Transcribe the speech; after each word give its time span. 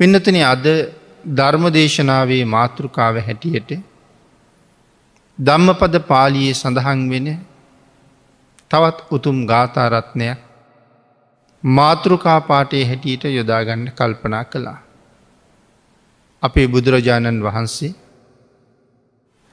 වෙන්නතන 0.00 0.38
අද 0.44 0.66
ධර්මදේශනාවේ 1.30 2.44
මාතෘකාව 2.46 3.16
හැටියට 3.20 3.70
ධම්මපද 5.38 5.94
පාලියේ 6.06 6.54
සඳහන් 6.54 7.02
වෙන 7.10 7.28
තවත් 8.70 8.98
උතුම් 9.10 9.38
ගාථාරත්නයක් 9.46 10.40
මාතෘකාපාටේ 11.64 12.84
හැටියට 12.84 13.24
යොදාගන්න 13.30 13.84
කල්පනා 13.92 14.44
කළා. 14.46 14.80
අපේ 16.42 16.66
බුදුරජාණන් 16.68 17.42
වහන්සේ 17.42 17.92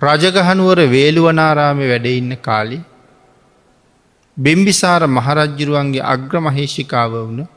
රජගහනුවර 0.01 0.79
වේළුවනාරාමය 0.87 1.85
වැඩඉන්න 1.87 2.33
කාලි 2.39 2.79
බිම්බිසාර 4.37 5.03
මහරජ්ජුරුවන්ගේ 5.09 6.07
අග්‍රමහේෂිකාව 6.07 7.11
වුණ 7.13 7.47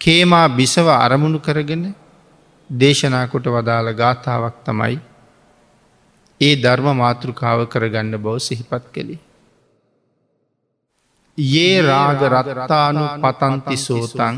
කේමා 0.00 0.48
බිසව 0.50 0.88
අරමුණු 0.96 1.38
කරගෙන 1.40 1.84
දේශනාකොට 2.70 3.46
වදාළ 3.48 3.88
ගාථාවක් 3.94 4.56
තමයි 4.64 4.96
ඒ 6.40 6.54
ධර්ම 6.56 6.88
මාතෘකාව 6.96 7.60
කරගන්න 7.66 8.14
බව 8.16 8.36
සිහිපත් 8.38 8.84
කළේ. 8.94 9.20
ඒ 11.58 11.74
රාග 11.82 12.20
රත්තානු 12.32 13.04
පතන්ති 13.22 13.76
සෝතන් 13.78 14.36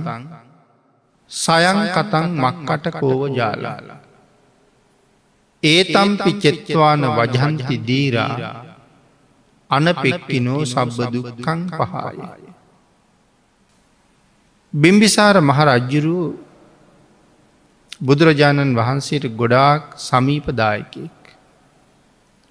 සයන් 1.30 1.78
කතන් 1.94 2.26
මක්කට 2.36 2.84
කෝව 2.92 3.22
ජාලාලා. 3.30 4.00
ඒතම්පි 5.62 6.32
චෙත්වාන 6.34 7.02
වජහන්ති 7.16 7.76
දීරා 7.86 8.34
අනපෙක්කිනෝ 9.70 10.62
සබ්බදුකං 10.66 11.60
පහාය. 11.70 12.18
බිම්බිසාර 14.74 15.36
මහරජ්ජුරුව 15.40 16.36
බුදුරජාණන් 18.00 18.76
වහන්සේට 18.76 19.24
ගොඩාක් 19.34 19.82
සමීපදායකෙක්. 19.98 21.16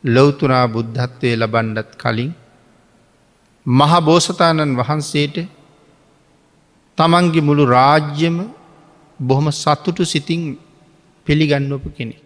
ලොවතුරා 0.04 0.66
බුද්ධත්වය 0.68 1.30
ලබන්ඩත් 1.36 1.92
කලින් 1.96 2.32
මහබෝසතාණන් 3.66 4.76
වහන්සේට 4.76 5.38
තමන්ගේ 6.98 7.42
මුළු 7.42 7.64
රාජ්‍යම 7.68 8.38
බොහොම 9.20 9.48
සත්තුටු 9.54 10.04
සිතින් 10.06 10.44
පිළිගන්නවපු 11.28 11.90
කෙනෙ. 11.90 12.18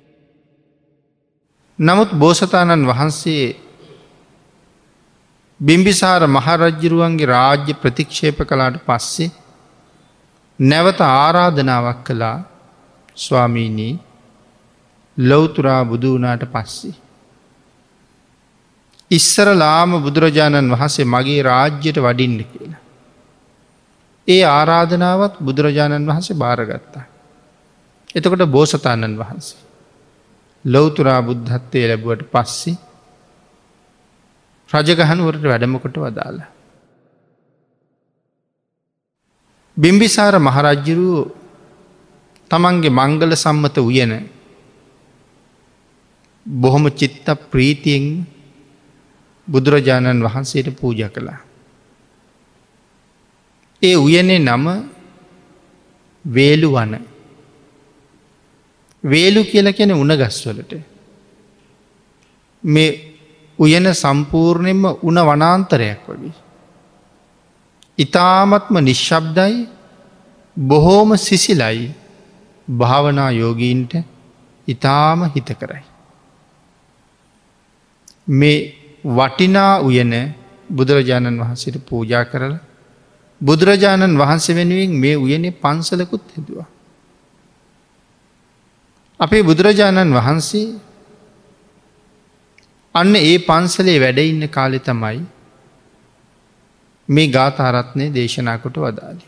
නමුත් 1.80 2.10
බෝසතාණන් 2.16 2.88
වහන්සේ 2.88 3.46
බිම්බිසාර 5.60 6.22
මහරජ්ජරුවන්ගේ 6.28 7.28
රාජ්‍ය 7.28 7.74
ප්‍රතික්ෂේප 7.76 8.38
කලාට 8.44 8.78
පස්සේ 8.86 9.32
නැවත 10.60 11.00
ආරාධනාවක් 11.02 12.04
කළා 12.04 12.38
ස්වාමීනී 13.18 14.00
ලොවතුරා 15.18 15.86
බුදුවනාට 15.86 16.44
පස්සේ. 16.46 16.94
ඉස්සරලාම 19.12 19.92
බුදුරජාණන් 20.02 20.72
වහන්සේ 20.72 21.06
මගේ 21.06 21.42
රාජ්‍යයට 21.44 21.98
වඩින්න 21.98 22.40
කියලා. 22.44 22.82
ඒ 24.28 24.44
ආරාධනාවත් 24.48 25.36
බුදුරජාණන් 25.40 26.08
වහන්සේ 26.08 26.36
භාරගත්තා. 26.36 27.06
එතකොට 28.16 28.46
බෝසතාණන් 28.48 29.18
වහන්සේ. 29.18 29.62
ලොවතුරා 30.66 31.22
බුද්ධත්වය 31.22 31.88
ලැබුවට 31.88 32.26
පස්සේ 32.32 32.78
රජගහනුවරට 34.70 35.44
වැඩමකොට 35.44 35.98
වදාලා. 35.98 36.53
බිම්බිසාර 39.78 40.38
මහරජ්ජුරුව 40.40 41.32
තමන්ගේ 42.52 42.90
මංගල 42.92 43.32
සම්මත 43.36 43.78
උයන 43.80 44.14
බොහොම 46.46 46.86
චිත්ත 46.92 47.28
ප්‍රීතියෙන් 47.50 48.06
බුදුරජාණන් 49.48 50.22
වහන්සේට 50.22 50.70
පූජ 50.72 51.02
කළා. 51.10 51.40
ඒ 53.82 53.96
උයනේ 53.98 54.40
නම 54.40 54.66
වේලු 56.26 56.70
වන. 56.72 56.94
වේලු 59.04 59.42
කියල 59.44 59.68
කෙන 59.74 59.92
උනගස්වලට. 59.94 60.72
මේ 62.64 62.92
උයන 63.60 63.86
සම්පූර්ණයෙන්ම 63.94 64.84
උන 65.02 65.18
වනාන්තරයක් 65.22 66.06
වගේ. 66.08 66.34
ඉතාමත්ම 67.98 68.76
නිශ්ශබ්දයි 68.82 69.68
බොහෝම 70.58 71.18
සිසිලයි 71.18 71.92
භාවනා 72.68 73.32
යෝගීන්ට 73.34 73.94
ඉතාම 74.68 75.30
හිත 75.30 75.50
කරයි. 75.54 75.84
මේ 78.30 78.60
වටිනා 79.04 79.82
උයන 79.82 80.14
බුදුරජාණන් 80.70 81.40
වහන්සේට 81.40 81.86
පූජා 81.86 82.26
කරලා 82.26 82.62
බුදුරජාණන් 83.42 84.18
වහන්සේ 84.18 84.56
වෙනුවෙන් 84.56 84.92
මේ 84.96 85.16
උයනේ 85.18 85.52
පන්සලකුත් 85.54 86.26
හෙදවා. 86.36 86.68
අපේ 89.20 89.44
බුදුරජාණන් 89.44 90.14
වහන්සේ 90.14 90.68
අන්න 92.96 93.16
ඒ 93.18 93.38
පන්සලේ 93.40 94.00
වැඩඉන්න 94.00 94.50
කාලෙ 94.50 94.80
තමයි 94.80 95.20
මේ 97.10 97.28
ගාථාරත්නය 97.28 98.06
දේශනාකොට 98.10 98.78
වදාලි. 98.78 99.26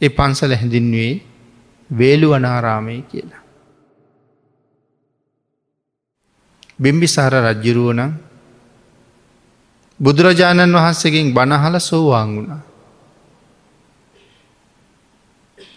ඒ 0.00 0.08
පන්සල 0.10 0.52
හැඳින්වේ 0.54 1.12
වේළුවනාරාමය 1.90 2.96
කියලා. 3.02 3.44
බිම්බිසාර 6.78 7.32
රජ්ජුරුවන 7.32 8.00
බුදුරජාණන් 10.00 10.74
වහන්සේගෙන් 10.74 11.32
බණහල 11.32 11.76
සෝවාන් 11.80 12.30
වුණා. 12.30 12.62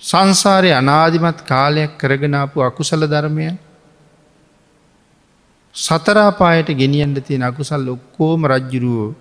සංසාරය 0.01 0.71
අනාධිමත් 0.71 1.39
කාලයක් 1.43 1.91
කරගෙනාපු 1.97 2.57
අකුසල 2.61 3.03
ධර්මය 3.05 3.47
සතරාපායට 5.75 6.69
ගෙනියන්ට 6.73 7.19
තියෙන 7.21 7.43
අකුසල් 7.43 7.87
ඔක්කෝම 7.89 8.41
රජ්ජුරුවෝ 8.45 9.11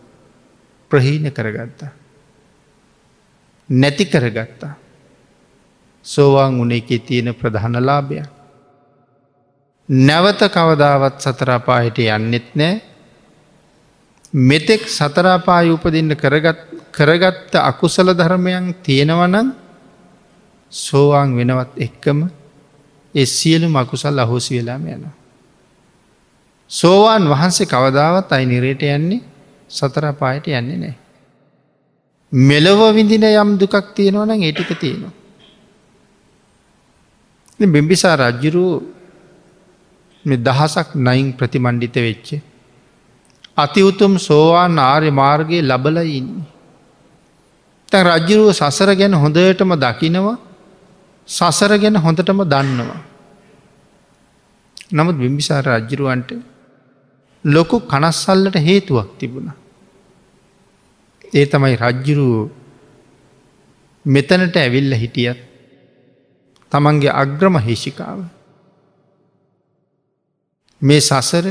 ප්‍රහීන 0.93 1.33
කරගත්තා. 1.33 1.93
නැති 3.69 4.05
කරගත්තා. 4.07 4.75
සෝවාන් 6.07 6.61
උන 6.61 6.73
එකේ 6.73 6.99
තියෙන 7.01 7.35
ප්‍රධානලාභයක්. 7.35 8.29
නැවත 9.89 10.41
කවදාවත් 10.49 11.21
සතරාපායට 11.21 11.99
යන්නෙත් 11.99 12.55
නෑ 12.55 12.81
මෙතෙක් 14.33 14.89
සතරාපාය 14.89 15.71
උපදින්න 15.71 16.17
කරගත්ත 16.93 17.55
අකුසල 17.55 18.09
ධර්මයන් 18.11 18.75
තියෙනවනම් 18.77 19.53
සෝවාන් 20.73 21.37
වෙනවත් 21.37 21.73
එක්කම 21.79 22.29
එ 23.15 23.27
සියලු 23.27 23.69
මකුසල් 23.69 24.19
අහෝසි 24.19 24.57
වෙලාම 24.57 24.87
යනවා. 24.87 25.13
සෝවාන් 26.71 27.29
වහන්සේ 27.29 27.67
කවදාවත් 27.67 28.33
අයි 28.33 28.47
නිරයට 28.47 28.83
යන්නේ 28.83 29.32
සතරපායට 29.73 30.47
යන්නේ 30.51 30.79
නෑ. 30.79 30.95
මෙලොව 32.33 32.81
විඳින 32.95 33.25
යම් 33.25 33.51
දුකක් 33.59 33.95
තියෙනවනම් 33.95 34.43
ඒටික 34.43 34.73
තියෙනවා. 34.77 35.13
බිම්බිසා 37.67 38.17
රජ්ජුරු 38.19 38.65
දහසක් 40.25 40.89
නයින් 40.97 41.33
ප්‍රතිමණ්ඩිත 41.33 41.97
වෙච්චේ. 41.97 42.43
අති 43.57 43.81
උතුම් 43.83 44.19
සෝවාන් 44.19 44.79
ආර්ය 44.81 45.11
මාර්ගයේ 45.13 45.63
ලබල 45.63 45.97
ඉන්නේ. 46.11 46.47
තැන් 47.89 48.07
රජ්ජුරුව 48.09 48.53
සසර 48.53 48.91
ගැන 48.95 49.15
හොඳටම 49.15 49.73
දකිනවා 49.77 50.39
සසර 51.29 51.73
ගැන 51.79 51.97
හොඳටම 51.97 52.41
දන්නවා. 52.45 53.01
නමුත් 54.93 55.17
බිම්බිසාර 55.17 55.65
රජ්ජරුවන්ට 55.67 56.31
ලොකු 57.45 57.77
කනස්සල්ලට 57.83 58.57
හේතුවක් 58.59 59.19
තිබුණ. 59.19 59.62
ඒ 61.33 61.47
තමයි 61.47 61.77
රජ්ජුරුව 61.77 62.51
මෙතනට 64.05 64.57
ඇවිල්ල 64.57 64.93
හිටියත් 64.95 65.39
තමන්ගේ 66.73 67.13
අග්‍රම 67.15 67.57
හේෂිකාව. 67.59 68.19
මේ 70.83 71.01
සසර 71.01 71.47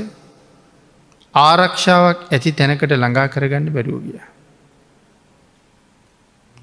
ආරක්ෂාවක් 1.33 2.19
ඇති 2.30 2.51
තැනකට 2.51 2.92
ළඟා 2.92 3.28
කරගන්න 3.28 3.69
බැරූ 3.69 4.01
ගිය. 4.01 4.19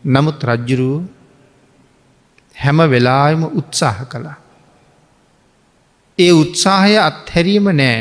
නමුත් 0.07 0.39
රජ්ජුරුව 0.45 1.03
හැම 2.57 2.79
වෙලාම 2.87 3.43
උත්සාහ 3.53 3.99
කළා. 4.05 4.39
ඒ 6.19 6.33
උත්සාහය 6.35 6.95
අත්හැරීම 7.01 7.67
නෑ 7.73 7.99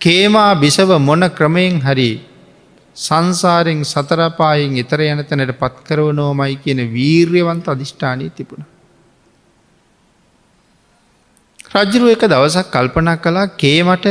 කේමා 0.00 0.52
බිසව 0.56 0.90
මොන 1.00 1.22
ක්‍රමයෙන් 1.30 1.80
හරි 1.80 2.10
සංසාරෙන් 2.96 3.84
සතරපායෙන් 3.84 4.76
එතර 4.76 5.00
යන 5.02 5.24
තැනට 5.24 5.52
පත්කරව 5.54 6.12
නෝමයි 6.12 6.56
කියන 6.56 6.80
වීර්යවන්ත 6.88 7.66
අධිෂ්ඨානය 7.66 8.30
තිබුණ. 8.30 8.64
රජ්ජුරුව 11.74 12.10
එක 12.10 12.24
දවසක් 12.24 12.68
කල්පනා 12.70 13.16
කලා 13.18 13.46
කේමට 13.56 14.06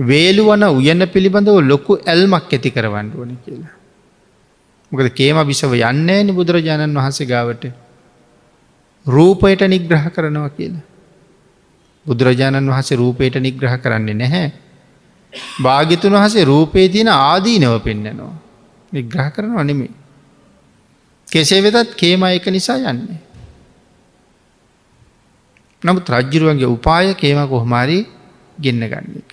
වේලුවන 0.00 0.62
උයන්න 0.70 1.06
පිළිබඳව 1.06 1.58
ලොකු 1.62 1.98
ඇල්මක් 2.04 2.50
ඇති 2.50 2.70
කරවන්න 2.70 3.10
ඕන 3.12 3.38
කියලා. 3.38 3.74
මොකද 4.92 5.08
කේම 5.12 5.38
බිසව 5.44 5.74
යන්නේ 5.82 6.22
නි 6.22 6.32
බුදුරජාණන් 6.32 6.94
වහන්සේ 6.94 7.26
ගාවට 7.26 7.64
රූපයට 9.06 9.62
නිග්‍රහ 9.66 10.06
කරනවා 10.10 10.50
කියලා. 10.50 10.84
බුදුරජාණන් 12.06 12.70
වහසේ 12.70 12.96
රූපයට 12.96 13.36
නිග්‍රහ 13.38 13.74
කරන්නේ 13.78 14.14
නැහැ. 14.14 14.52
භාගිතුන් 15.62 16.16
වහසේ 16.16 16.44
රූපේ 16.44 16.88
තියෙන 16.88 17.10
ආදීනව 17.10 17.76
පෙන්න්නනවා. 17.80 18.34
නිග්‍රහ 18.92 19.28
කරන 19.30 19.54
අනෙමේ. 19.58 19.92
කෙසේ 21.28 21.62
වෙතත් 21.62 21.94
කේම 21.94 22.24
එක 22.24 22.46
නිසා 22.48 22.78
යන්නේ. 22.84 23.20
නමුත් 25.82 26.10
රජ්ජිරුවන්ගේ 26.10 26.68
උපාය 26.68 27.14
කේම 27.14 27.40
කොහොමාරී 27.48 28.02
ගෙන්න්න 28.58 28.88
ගන්න 28.88 29.16
එක. 29.20 29.30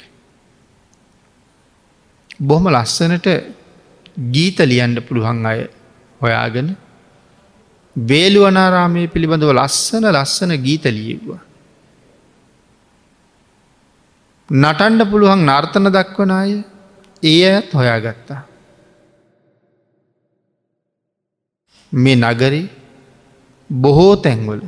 බොහොම 2.39 2.67
ලස්සනට 2.69 3.27
ගීත 4.31 4.59
ලියන්ඩ 4.61 4.99
පුළුවන් 4.99 5.45
අය 5.45 5.59
හොයාගෙන 6.21 6.75
වේලුවනාරාමය 7.95 9.07
පිළිබඳව 9.07 9.53
ලස්සන 9.53 10.05
ලස්සන 10.09 10.51
ගීත 10.57 10.85
ලියව්වා. 10.89 11.41
නටන්ඩ 14.51 15.01
පුළුවන් 15.07 15.45
නර්තන 15.45 15.87
දක්වන 15.87 16.31
අය 16.31 16.51
ඒ 17.23 17.43
ඇත් 17.47 17.69
හොයාගත්තා. 17.71 18.41
මේ 21.91 22.15
නගරේ 22.17 22.69
බොහෝ 23.69 24.15
තැන්වල 24.17 24.63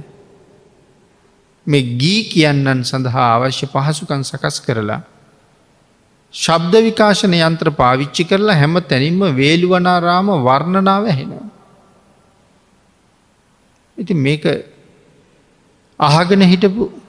මේ 1.68 1.84
ගී 1.98 2.22
කියන්නන් 2.26 2.84
සඳහා 2.84 3.28
අවශ්‍ය 3.36 3.68
පහසුකන් 3.68 4.24
සකස් 4.24 4.58
කරලා 4.62 5.02
ශබ්ද 6.34 6.74
විකාශන 6.82 7.36
යන්ත්‍ර 7.42 7.72
පාවිච්චි 7.74 8.24
කරලා 8.24 8.56
හැම 8.56 8.80
තැනින්ම 8.84 9.22
වේළුවනාරාම 9.36 10.32
වර්ණනාව 10.42 11.06
හෙනවා. 11.12 11.48
ඉති 13.98 14.14
මේක 14.16 14.46
අහගෙන 16.00 16.42
හිටපු 16.44 17.03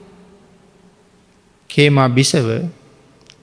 කේමා 1.75 2.09
බිසව 2.09 2.47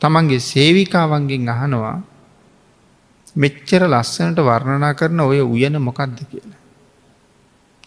තමන්ගේ 0.01 0.41
සේවිකාවන්ගෙන් 0.43 1.49
අහනවා 1.49 1.99
මෙච්චර 3.37 3.83
ලස්සනට 3.85 4.39
වර්ණනා 4.41 4.95
කරන 4.95 5.21
ඔය 5.21 5.41
උයන 5.47 5.77
මොකක්ද 5.79 6.19
කියලා. 6.23 6.61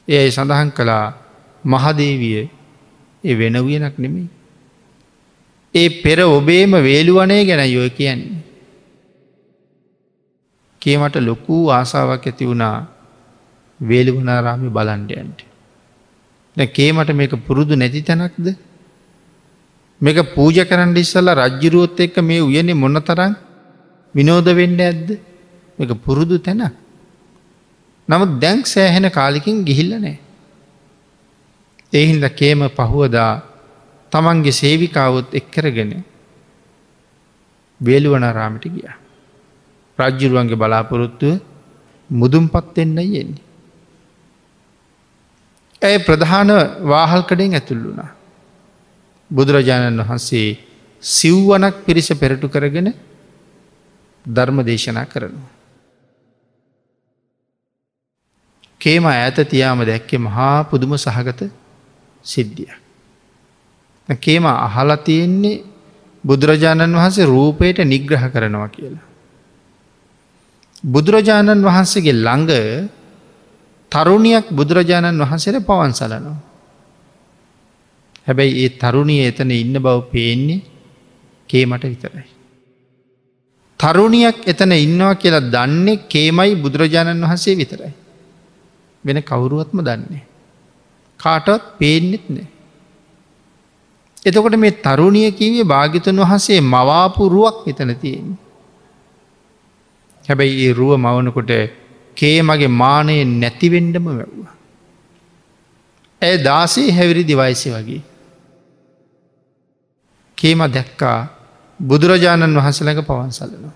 එයයි 0.07 0.31
සඳහන් 0.31 0.71
කළා 0.71 1.05
මහදේවිය 1.63 2.49
ඒ 3.23 3.35
වෙන 3.35 3.57
වියනක් 3.59 3.97
නෙමෙයි. 3.97 4.29
ඒ 5.75 5.89
පෙර 6.01 6.19
ඔබේම 6.29 6.71
වේළුවනේ 6.79 7.45
ගැන 7.45 7.63
යොය 7.67 7.89
කියන්නේ. 7.91 8.43
කියමට 10.81 11.15
ලොකූ 11.21 11.63
ආසාාවක් 11.71 12.25
ඇති 12.25 12.45
වුණා 12.45 12.77
වේළුවනාරාමි 13.79 14.69
බලන්ඩයන්ට. 14.69 15.39
කේමට 16.57 17.09
මේක 17.11 17.33
පුරුදු 17.47 17.75
නැති 17.75 18.01
තැනක්ද 18.01 18.47
මේක 20.01 20.17
පූජ 20.35 20.57
කරන්න 20.61 20.97
ඉස්සල්ල 20.97 21.29
රජ්ජිරුවොත් 21.31 21.99
එක්ක 21.99 22.17
මේ 22.21 22.41
උයනෙ 22.41 22.73
මොන්න 22.73 22.99
තරන් 23.01 23.35
විනෝද 24.15 24.47
වෙන්න 24.51 24.79
ඇද්ද 24.79 25.07
මේක 25.77 25.91
පුරුදු 26.01 26.37
තැන. 26.39 26.63
නමුත් 28.09 28.39
දැන්ක් 28.39 28.65
සෑහෙන 28.65 29.09
කාලිකින් 29.11 29.63
ගිහිල්ල 29.63 29.95
නෑ. 29.95 30.17
එහින්ද 31.93 32.23
කේම 32.31 32.61
පහුවදා 32.69 33.31
තමන්ගේ 34.11 34.51
සේවිකාවොත් 34.53 35.33
එක්කරගෙන 35.33 36.03
වේළුවනරාමිට 37.81 38.65
ගිය. 38.65 38.87
රජ්ජුරුවන්ගේ 39.99 40.55
බලාපොරොත්තුව 40.55 41.39
මුදුම් 42.09 42.45
පත්වෙන්න 42.47 42.97
යෙන්නේ. 42.97 43.43
ඇය 45.81 45.99
ප්‍රධාන 45.99 46.49
වාහල්කඩෙන් 46.83 47.53
ඇතුල් 47.53 47.81
වුණා. 47.81 48.14
බුදුරජාණන් 49.31 49.99
වහන්සේ 49.99 50.57
සිව්වනක් 51.03 51.75
පිරිස 51.85 52.09
පෙරටු 52.13 52.47
කරගෙන 52.47 52.93
ධර්ම 54.25 54.57
දේශනා 54.61 55.05
කරනවා. 55.05 55.51
කේම 58.81 59.05
ඇත 59.05 59.37
තියාම 59.45 59.79
දැක්කේ 59.81 60.19
මහා 60.19 60.63
පුදුම 60.63 60.93
සහගත 60.95 61.49
සිද්ධිය. 62.25 62.71
කේම 64.09 64.45
අහලා 64.45 64.97
තියෙන්නේ 64.99 65.63
බුදුරජාණන් 66.23 66.93
වහන්සේ 66.93 67.25
රූපයට 67.25 67.79
නිග්‍රහ 67.83 68.25
කරනවා 68.29 68.69
කියලා. 68.69 69.05
බුදුරජාණන් 70.83 71.61
වහන්සේගේ 71.61 72.13
ළඟ 72.15 72.51
තරුණයක් 73.91 74.45
බුදුරජාණන් 74.51 75.19
වහන්සේට 75.19 75.65
පවන් 75.65 75.93
සලනවා. 75.93 76.37
හැබැයි 78.27 78.63
ඒ 78.63 78.71
තරුණිය 78.75 79.21
එතන 79.23 79.51
ඉන්න 79.53 79.77
බව 79.77 79.97
පේන්නේ 80.11 80.61
කේමට 81.49 81.83
විතරයි. 81.83 82.25
තරුණියක් 83.79 84.37
එතන 84.45 84.71
ඉන්නවා 84.77 85.13
කියලා 85.15 85.45
දන්නේ 85.47 86.01
කේමයි 86.07 86.55
බුදුරජාණන් 86.55 87.23
වහන්සේ 87.23 87.55
විතරයි. 87.55 87.93
වෙන 89.03 89.21
කවුරුවත්ම 89.23 89.79
දන්නේ. 89.81 90.23
කාටවත් 91.19 91.63
පේන්නෙත් 91.79 92.25
නෑ. 92.29 92.47
එතකොට 94.25 94.57
මේ 94.57 94.73
තරුණිය 94.79 95.29
කිවේ 95.31 95.65
භාගිතන් 95.65 96.23
වහන්සේ 96.23 96.59
මවාපුරුවක් 96.65 97.61
එතන 97.67 97.93
තියෙන්. 97.95 98.33
හැබැයි 100.25 100.65
ඒ 100.65 100.73
රුව 100.73 100.91
මවනකොට 100.97 101.53
කේ 102.17 102.37
මගේ 102.41 102.73
මානය 102.73 103.15
නැතිවෙන්ඩම 103.35 104.05
වැැව්වා. 104.09 104.53
ඇය 106.21 106.35
දාසේ 106.43 106.89
හැවිරි 106.91 107.23
දිවයිසි 107.23 107.69
වගේ. 107.69 108.01
කේම 110.37 110.61
දැක්කා 110.67 111.19
බුදුරජාණන් 111.79 112.57
වහන්සලක 112.57 112.99
පවන්සලනවා. 113.01 113.75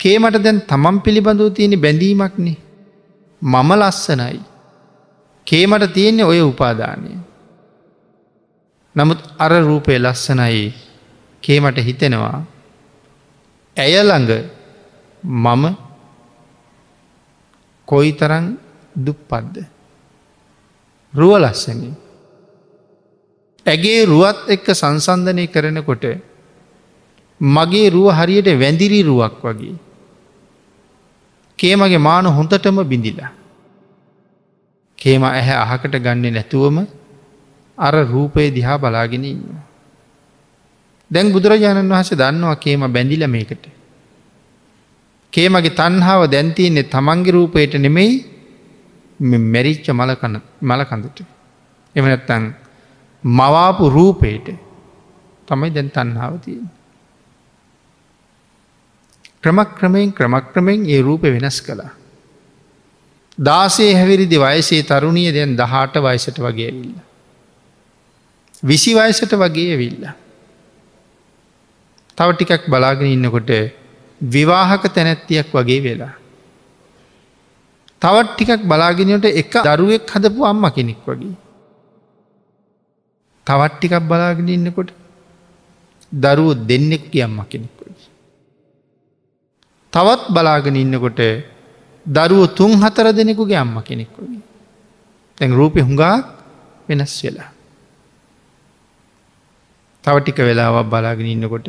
කේමට 0.00 0.38
දැන් 0.44 0.60
තමන් 0.62 0.96
පිළිබඳව 1.00 1.52
තියෙන 1.52 1.80
බැඳීමක්නේ 1.80 2.56
මම 3.42 3.70
ලස්සනයි. 3.74 4.40
කේමට 5.46 5.92
තියෙන්නේ 5.92 6.24
ඔය 6.24 6.40
උපාදානය. 6.42 7.12
නමුත් 8.96 9.20
අර 9.38 9.52
රූපය 9.60 9.98
ලස්සනයි 9.98 10.74
කේමට 11.42 11.78
හිතෙනවා 11.78 12.38
ඇය 13.76 13.94
ළඟ 14.00 14.32
මම 15.24 15.64
කොයි 17.88 18.12
තරන් 18.12 18.46
දුප්පද්ද. 18.96 19.56
රුව 21.14 21.34
ලස්සනින්. 21.38 22.03
ඇගේ 23.66 24.04
රුවත් 24.04 24.40
එක්ක 24.48 24.66
සංසන්ධනය 24.72 25.46
කරනකොට 25.46 26.04
මගේ 27.40 27.90
රුව 27.90 28.08
හරියට 28.10 28.48
වැඳිරි 28.54 29.00
රුවක් 29.02 29.40
වගේ. 29.42 29.76
කේමගේ 31.58 31.98
මාන 31.98 32.26
හොඳටම 32.28 32.78
බිඳිලා. 32.84 33.32
කේම 34.98 35.22
ඇහැ 35.24 35.56
අහකට 35.64 35.94
ගන්න 35.96 36.32
නැතුවම 36.32 36.78
අර 37.78 37.94
රූපය 38.04 38.50
දිහා 38.50 38.78
බලාගෙන 38.78 39.24
ඉන්න. 39.24 39.42
දැන් 41.10 41.32
බුදුරජාණන් 41.32 41.90
වහස 41.90 42.10
දන්නවා 42.14 42.56
කේම 42.56 42.84
බැඳිල 42.88 43.24
මේකට. 43.28 43.64
කේමගේ 45.32 45.76
තන්හාාව 45.80 46.22
දැන්තියන්නේ 46.26 46.84
තමන්ගේ 46.86 47.32
රූපයට 47.32 47.74
නෙමෙයි 47.76 48.12
මැරිච්ච 49.46 49.88
මලකඳට. 49.90 51.18
එමනැත්තන් 51.94 52.44
මවාපු 53.24 53.90
රූපයට 53.90 54.48
තමයි 55.48 55.70
දැන් 55.70 55.90
තන්හාාව 55.90 56.38
තියෙන. 56.40 56.70
ක්‍රමක්‍රමයෙන් 59.42 60.12
ක්‍රමක්‍රමයෙන් 60.12 60.86
ඒ 60.86 61.02
රූප 61.02 61.22
වෙනස් 61.24 61.60
කළා. 61.60 61.92
දාසේ 63.38 63.94
හැවිරිදි 63.94 64.38
වයසේ 64.38 64.82
තරුණිය 64.82 65.32
දැන් 65.32 65.56
දහට 65.56 65.96
වයසට 65.98 66.38
වගේ 66.38 66.68
ඇවිල්ල. 66.68 66.98
විසි 68.62 68.94
වයසට 68.94 69.32
වගේ 69.34 69.70
ඇවිල්ල. 69.70 70.04
තව 72.18 72.28
ටිකක් 72.32 72.68
බලාගෙන 72.68 73.08
ඉන්නකොට 73.08 73.50
විවාහක 74.20 74.84
තැනැත්තියක් 74.88 75.48
වගේ 75.52 75.80
වෙලා. 75.82 76.14
තවත් 78.02 78.28
ටිකක් 78.30 78.62
බලාගෙනට 78.64 79.24
එක 79.24 79.52
දරුවෙක් 79.64 80.08
හදපු 80.08 80.44
අම්ම 80.44 80.64
කෙනෙක් 80.70 81.00
වගේ. 81.06 81.43
තවත් 83.46 83.72
ටිකක් 83.74 83.94
බලාගෙන 84.02 84.48
ඉන්නකොට 84.48 84.90
දරුව 86.12 86.66
දෙන්නෙක් 86.66 87.04
අම්ම 87.24 87.38
කෙනෙක් 87.50 87.72
වගේ. 87.78 88.08
තවත් 89.92 90.22
බලාගෙන 90.28 90.76
ඉන්නකොට 90.76 91.20
දරුව 92.06 92.54
තුන් 92.54 92.72
හතර 92.82 93.06
දෙනෙකුගේ 93.12 93.56
අම්ම 93.56 93.76
කෙනෙක් 93.82 94.12
වගේ. 94.18 94.42
තැන් 95.38 95.50
රූපය 95.52 95.80
හුඟාක් 95.80 96.24
වෙනස් 96.88 97.14
වෙලා. 97.24 97.50
තව 100.04 100.14
ටික 100.20 100.38
වෙලාවක් 100.40 100.86
බලාගෙන 100.86 101.26
ඉන්නකොට 101.26 101.66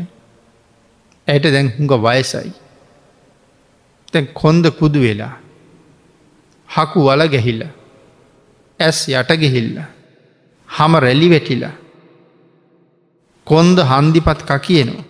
ඇයට 1.28 1.46
දැන් 1.46 1.68
හුඟ 1.78 1.94
වයසයි. 2.04 2.52
තැන් 4.14 4.26
කොන්ද 4.34 4.66
කුදු 4.80 5.00
වෙලා 5.00 5.34
හකු 6.70 7.00
වල 7.08 7.22
ගැහිල්ල 7.28 7.62
ඇස් 8.80 9.00
යට 9.12 9.32
ගෙහිල්ල 9.44 9.95
හම 10.70 10.94
රැලි 10.98 11.28
වැටිලා 11.30 11.76
කොන්ද 13.48 13.78
හන්දිපත් 13.92 14.40
ක 14.50 14.60
කියනවා 14.60 15.06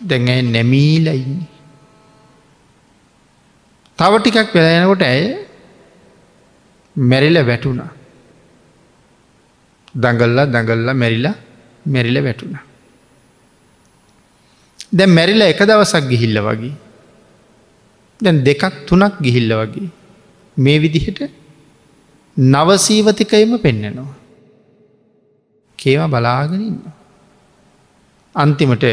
දැන් 0.00 0.28
ඇ 0.28 0.42
නැමීල 0.44 1.06
ඉන්නේ 1.14 1.50
තව 3.98 4.12
ටිකක් 4.18 4.54
වෙලයනකොට 4.56 5.02
ඇය 5.02 5.26
මැරිල 6.96 7.38
වැටුණා 7.46 7.90
දඟල්ල 9.94 10.38
දඟල්ල 10.46 10.88
මැරිලා 10.94 11.34
මැරිල 11.86 12.18
වැටුණ. 12.22 12.56
දැ 14.92 15.06
මැරිල 15.08 15.42
එක 15.42 15.60
දවසක් 15.60 16.08
ගිහිල්ල 16.10 16.38
වගේ. 16.40 16.72
දැන් 18.20 18.42
දෙකක් 18.44 18.86
තුනක් 18.86 19.14
ගිහිල්ල 19.20 19.52
වගේ. 19.52 19.88
මේ 20.56 20.78
විදිහට 20.78 21.20
නවසීවතිකයම 22.36 23.58
පෙන්නනවා. 23.58 24.14
කේම 25.78 26.10
බලාගෙනන්න. 26.10 26.78
අන්තිමට 28.34 28.84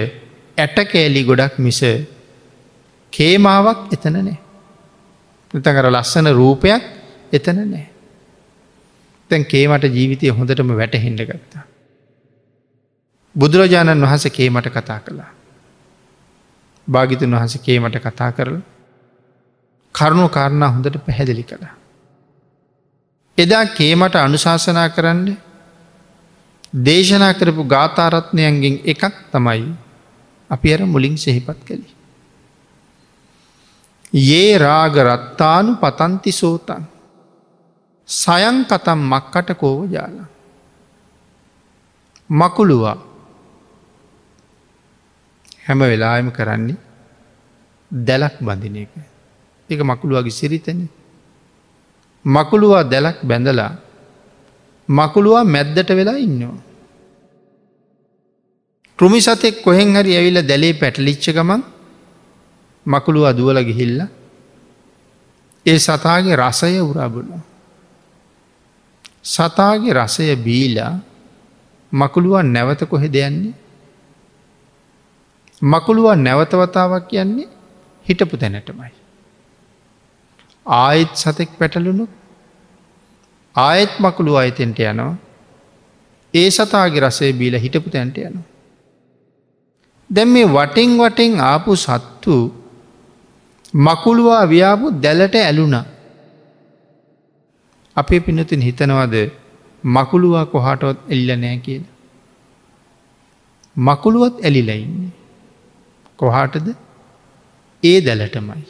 ඇට 0.58 0.78
කෑලි 0.86 1.24
ගොඩක් 1.24 1.58
මිස 1.58 1.82
කේමාවක් 3.14 3.94
එතන 3.94 4.14
නෑ. 4.16 4.38
නතකර 5.54 5.88
ලස්සන 5.90 6.28
රූපයක් 6.32 6.84
එතන 7.34 7.60
නෑ. 7.64 7.86
තැන් 9.30 9.46
කේමට 9.46 9.84
ජීවිතය 9.90 10.30
හොඳටම 10.30 10.72
වැටහෙන්ඩ 10.74 11.22
ගත්තා. 11.24 11.66
බුදුරජාණන් 13.36 14.04
වහස 14.04 14.30
කේමට 14.30 14.70
කතා 14.70 15.00
කළා. 15.00 15.32
භාගිතුන් 16.88 17.36
වහස 17.36 17.58
කේමට 17.60 17.98
කතා 17.98 18.32
කරල 18.32 18.58
කරුණු 19.96 20.30
කාරණා 20.30 20.70
හොඳට 20.70 21.06
පැහැදිලි 21.06 21.44
කළා. 21.44 21.81
එදා 23.42 23.66
කේමට 23.70 24.16
අනුශාසනා 24.18 24.90
කරන්න 24.90 25.22
දේශනා 26.86 27.34
කරපු 27.34 27.64
ගාථාරත්නයන්ගෙන් 27.66 28.76
එකක් 28.86 29.16
තමයි 29.32 29.66
අපි 30.50 30.74
අර 30.74 30.82
මුලින් 30.86 31.16
සෙහිපත් 31.18 31.60
කළි. 31.68 31.90
ඒ 34.14 34.58
රාග 34.58 34.96
රත්තානු 35.00 35.72
පතන්ති 35.76 36.32
සෝතන් 36.32 36.84
සයන් 38.10 38.58
කතම් 38.66 39.00
මක්කට 39.12 39.50
කෝව 39.56 39.88
ජාල. 39.88 40.18
මකුළුවා 42.30 42.98
හැම 45.66 45.80
වෙලාම 45.82 46.32
කරන්නේ 46.32 46.80
දැලක් 47.92 48.36
බඳින 48.40 48.76
එක. 48.78 48.94
එක 49.70 49.80
මකුළුවගේ 49.82 50.32
සිරිතන. 50.32 50.80
මකුළුවා 52.26 52.84
දැලක් 52.84 53.18
බැඳලා 53.24 53.72
මකුළුවා 54.90 55.44
මැද්දට 55.46 55.90
වෙලා 55.90 56.18
ඉන්නවා. 56.18 56.60
කෘමි 59.00 59.22
සතෙක් 59.22 59.64
කොහෙන් 59.64 59.96
හරි 59.96 60.16
ඇවිල 60.16 60.42
දැලේ 60.44 60.74
පැටලිච්ච 60.74 61.26
ගමන් 61.30 61.62
මකුළුව 62.86 63.26
අදුවල 63.26 63.60
ගිහිල්ල 63.64 64.00
ඒ 65.66 65.80
සතාගේ 65.80 66.36
රසය 66.36 66.78
උරාබුණු. 66.82 67.38
සතාගේ 69.24 69.94
රසය 69.94 70.36
බීලා 70.38 70.94
මකුළුවන් 71.92 72.54
නැවත 72.54 72.82
කොහෙ 72.86 73.08
දෙයන්නේ 73.08 73.54
මකුළුවන් 75.62 76.24
නැවතවතාවක් 76.24 77.08
කියන්නේ 77.08 77.50
හිටපු 78.06 78.38
තැනටමයි. 78.38 79.01
ආයෙත් 80.66 81.12
සතෙක් 81.16 81.52
පැටලුණු 81.60 82.06
ආයෙත් 83.56 83.94
මකුළු 84.00 84.34
අයිතෙන්ට 84.36 84.80
යනවා 84.84 85.14
ඒ 86.34 86.50
සතාගේ 86.50 87.04
රසේ 87.04 87.32
බීල 87.34 87.56
හිටපු 87.58 87.90
තැන්ට 87.90 88.18
යනවා. 88.18 88.48
දැම් 90.10 90.30
මේ 90.30 90.48
වටින් 90.48 90.92
වටින් 91.00 91.34
ආපු 91.42 91.76
සත්තු 91.76 92.36
මකුළුවා 93.86 94.44
ව්‍යාපු 94.50 94.92
දැලට 95.04 95.36
ඇලුන 95.38 95.76
අපේ 97.98 98.20
පිනතින් 98.20 98.62
හිතනවද 98.62 99.16
මකුළුවා 99.84 100.46
කොහටවත් 100.46 101.00
එල්ල 101.10 101.30
නෑ 101.38 101.58
කියල. 101.58 101.84
මකුළුවත් 103.76 104.36
ඇලිලයින්නේ. 104.44 105.12
කොහාටද 106.20 106.68
ඒ 107.84 107.98
දැලටමයි. 108.06 108.64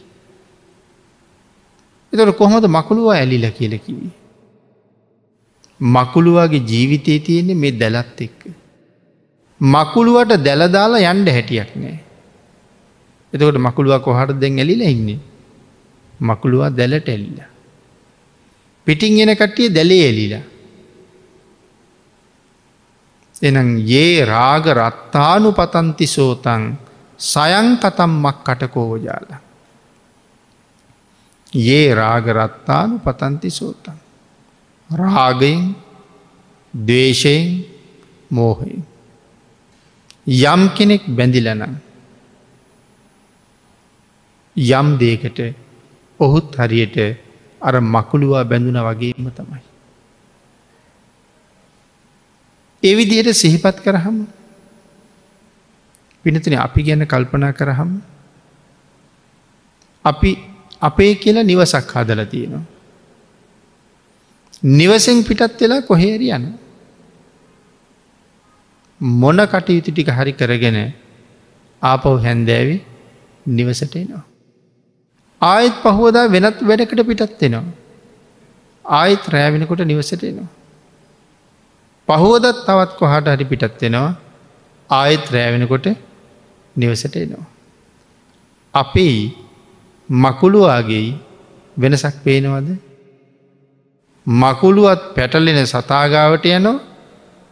එතට 2.14 2.38
කොහොමද 2.38 2.66
මකුළුවා 2.68 3.16
ඇලිල 3.16 3.46
කියලකිවී. 3.52 4.12
මකුළුවගේ 5.80 6.66
ජීවිතය 6.70 7.20
තියෙන්නේ 7.20 7.56
මේ 7.56 7.72
දැලත් 7.72 8.22
එක්ක. 8.22 8.42
මකුළුවට 9.62 10.44
දැලදාලා 10.46 11.12
යන්ඩ 11.12 11.30
හැටියක් 11.30 11.72
නෑ. 11.76 12.00
එතකොට 13.34 13.58
මකුළුව 13.58 14.02
කොහට 14.02 14.40
දෙෙන් 14.42 14.60
ඇලිල 14.60 14.82
ඉන්නේ. 14.82 15.20
මකුළුවා 16.22 16.70
දැලට 16.70 17.10
එල්ල. 17.10 17.38
පිටිං 18.86 19.20
එන 19.20 19.36
කට්ටිය 19.36 19.70
දැලේ 19.76 20.10
එලිලා. 20.10 20.46
එනම් 23.42 23.70
ඒ 24.02 24.26
රාග 24.26 24.68
රත්තානු 24.68 25.52
පතන්ති 25.52 26.08
සෝතන් 26.08 26.64
සයංකතම්මක් 27.20 28.38
කටකෝජාල. 28.44 29.30
ඒ 31.54 31.94
රාගරත්තානු 31.94 33.00
පතන්ති 33.00 33.50
සෝතන්. 33.50 33.98
රාගයෙන් 34.90 35.76
දේශයෙන් 36.74 37.66
මෝහයෙන්. 38.32 38.84
යම් 40.28 40.62
කෙනෙක් 40.76 41.04
බැඳිලනම් 41.08 41.76
යම් 44.56 44.88
දේකට 44.98 45.40
ඔහුත් 46.20 46.56
හරියට 46.56 46.98
අර 47.62 47.76
මකුළුවා 47.82 48.44
බැඳුන 48.44 48.78
වගේම 48.80 49.28
තමයි. 49.32 49.62
එවිදියට 52.84 53.34
සිහිපත් 53.34 53.78
කරහම 53.84 54.28
පිනතින 56.26 56.58
අපි 56.58 56.84
ගැන 56.84 57.06
කල්පනා 57.06 57.52
කරහම් 57.52 57.92
අපි 60.06 60.51
අපේ 60.82 61.12
කියලා 61.16 61.44
නිවසක් 61.44 61.92
හදල 61.96 62.24
තියෙනවා. 62.26 62.64
නිවසෙන් 64.72 65.24
පිටත් 65.24 65.62
වෙලා 65.62 65.82
කොහේරි 65.82 66.30
යන 66.30 66.46
මොන 69.22 69.40
කටයුතු 69.46 69.92
ටික 69.92 70.10
හරි 70.10 70.34
කරගෙන 70.34 70.80
ආපව් 71.82 72.16
හැන්දෑවි 72.26 72.78
නිවසට 73.46 73.96
එනවා. 73.96 74.24
ආයෙත් 75.42 75.78
පහෝදා 75.84 76.26
වෙනත් 76.28 76.58
වැඩකට 76.62 77.06
පිටත් 77.08 77.42
වෙනවා. 77.42 77.66
ආයෙත් 78.86 79.24
රෑවෙනකොට 79.28 79.86
නිවසට 79.86 80.24
එනවා. 80.24 80.50
පහෝදත් 82.08 82.46
තවත් 82.66 82.92
කොහට 82.98 83.28
හරි 83.28 83.46
පිටත් 83.46 83.82
වෙනවා 83.82 84.10
ආයෙත් 84.90 85.26
රෑවෙනකොට 85.32 85.88
නිවසට 86.76 87.16
එනවා. 87.16 87.46
අපේ 88.74 89.18
මකුළුවාගේ 90.12 91.16
වෙනසක් 91.78 92.16
පේනවද 92.24 92.70
මකුළුවත් 94.28 95.16
පැටලෙන 95.16 95.66
සතාගාවට 95.66 96.46
යනවා 96.48 96.80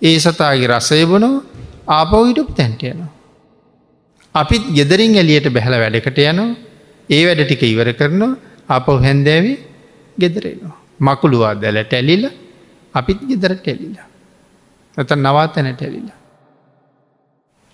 ඒ 0.02 0.20
සතාගේ 0.20 0.68
රසය 0.68 1.06
බොනෝ 1.06 1.44
ආපවහිටපු 1.88 2.54
තැන්ට 2.54 2.84
යනවා. 2.84 3.12
අපිත් 4.36 4.64
ගෙදරින් 4.70 5.16
එලියට 5.16 5.48
බැහල 5.50 5.74
වැඩකට 5.76 6.20
යනවා 6.20 6.56
ඒ 7.10 7.22
වැඩ 7.26 7.42
ටික 7.46 7.64
ඉවර 7.64 7.94
කරනවා 7.94 8.38
අපව 8.68 9.02
හැන්දෑවේ 9.02 9.58
ගෙදරෙනවා. 10.18 10.78
මකුළුවා 11.00 11.56
දැලට 11.56 11.94
ඇලිල 11.94 12.30
අපිත් 12.96 13.20
ගෙදරට 13.24 13.68
එලිලා. 13.68 14.08
ඇත 14.98 15.12
නවාතැනට 15.18 15.82
ඇලිලා. 15.82 16.20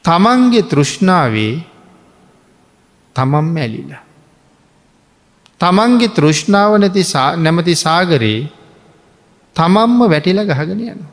තමන්ගේ 0.05 0.63
තෘෂ්ණාවේ 0.63 1.53
තමම් 3.15 3.55
ඇලිලා. 3.57 4.04
තමන්ගේ 5.62 6.13
තෘෂ්ණාව 6.17 6.77
නැති 6.77 7.03
නැමති 7.38 7.75
සාගරයේ 7.77 8.50
තමම්ම 9.55 10.00
වැටිල 10.05 10.41
ගහගෙන 10.43 10.71
යනවා. 10.85 11.12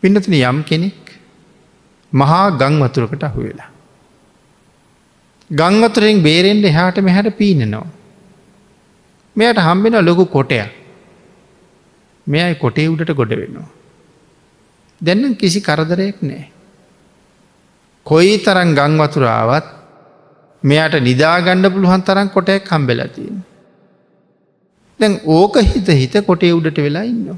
පින්නතින 0.00 0.34
යම් 0.42 0.58
කෙනෙක් 0.62 1.12
මහා 2.12 2.44
ගං 2.52 2.74
වතුරකට 2.82 3.22
අහු 3.22 3.40
වෙලා. 3.42 3.70
ගංවතුරෙන් 5.50 6.22
බේරෙන්ට 6.22 6.64
එහාට 6.64 6.98
මෙහැට 7.00 7.30
පීනනවා. 7.36 7.86
මෙයට 9.36 9.58
හම්බෙන 9.58 9.98
ලොකු 10.04 10.26
කොටයක් 10.26 10.70
මෙයයි 12.26 12.54
කොටේ 12.56 12.88
උඩට 12.88 13.14
ගොඩ 13.14 13.32
වෙනවා. 13.32 13.68
දැන්න 15.00 15.36
කිසි 15.36 15.60
කරදරයක් 15.60 16.20
නෑ. 16.22 16.44
කොයි 18.06 18.38
තරන් 18.38 18.70
ගං 18.74 18.94
වතුරාවත් 18.98 19.77
මෙයට 20.62 20.94
නිදාගණ්ඩ 21.00 21.72
පුළුවන් 21.72 22.02
තරන් 22.02 22.28
කොටයක් 22.28 22.64
කම්බෙලතින්. 22.64 23.36
දැන් 25.00 25.20
ඕක 25.26 25.56
හිත 25.64 25.88
හිත 26.00 26.14
කොටේ 26.26 26.52
උඩට 26.52 26.78
වෙලා 26.78 27.02
ඉන්න. 27.02 27.28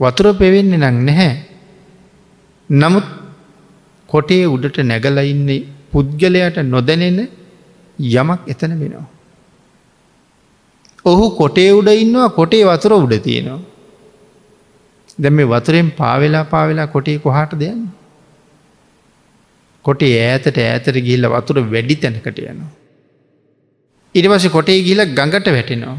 වතුර 0.00 0.26
පෙවෙන්නේ 0.34 0.78
නං 0.78 1.04
නැහැ. 1.06 1.32
නමුත් 2.70 3.06
කොටේ 4.08 4.44
උඩට 4.46 4.78
නැගල 4.82 5.18
ඉන්නේ 5.24 5.66
පුද්ගලයට 5.92 6.56
නොදැනෙන 6.64 7.18
යමක් 7.98 8.40
එතන 8.46 8.72
වෙනවා. 8.80 9.06
ඔහු 11.04 11.26
කොටේ 11.40 11.70
උඩ 11.72 11.88
ඉන්නවා 11.88 12.28
කොටේ 12.30 12.64
වතුර 12.64 12.92
උඩ 12.94 13.14
තියෙනවා. 13.18 13.60
දැම 15.18 15.34
මේ 15.34 15.44
වතුරෙන් 15.44 15.90
පාවෙලා 15.90 16.44
පාවෙලා 16.44 16.86
කොටේ 16.86 17.18
කොහාට 17.18 17.58
දෙයන්න. 17.58 17.82
කොටේ 19.84 20.14
ඈතට 20.20 20.58
ඈතර 20.58 20.96
ගිල්ල 21.08 21.26
වතුර 21.34 21.58
වැඩි 21.74 21.96
තැනකට 22.02 22.38
යනවා. 22.44 22.70
ඉරිවස 24.14 24.46
කොටේ 24.56 24.80
ගිල 24.88 25.00
ගඟට 25.18 25.48
වැටෙනවා. 25.56 25.98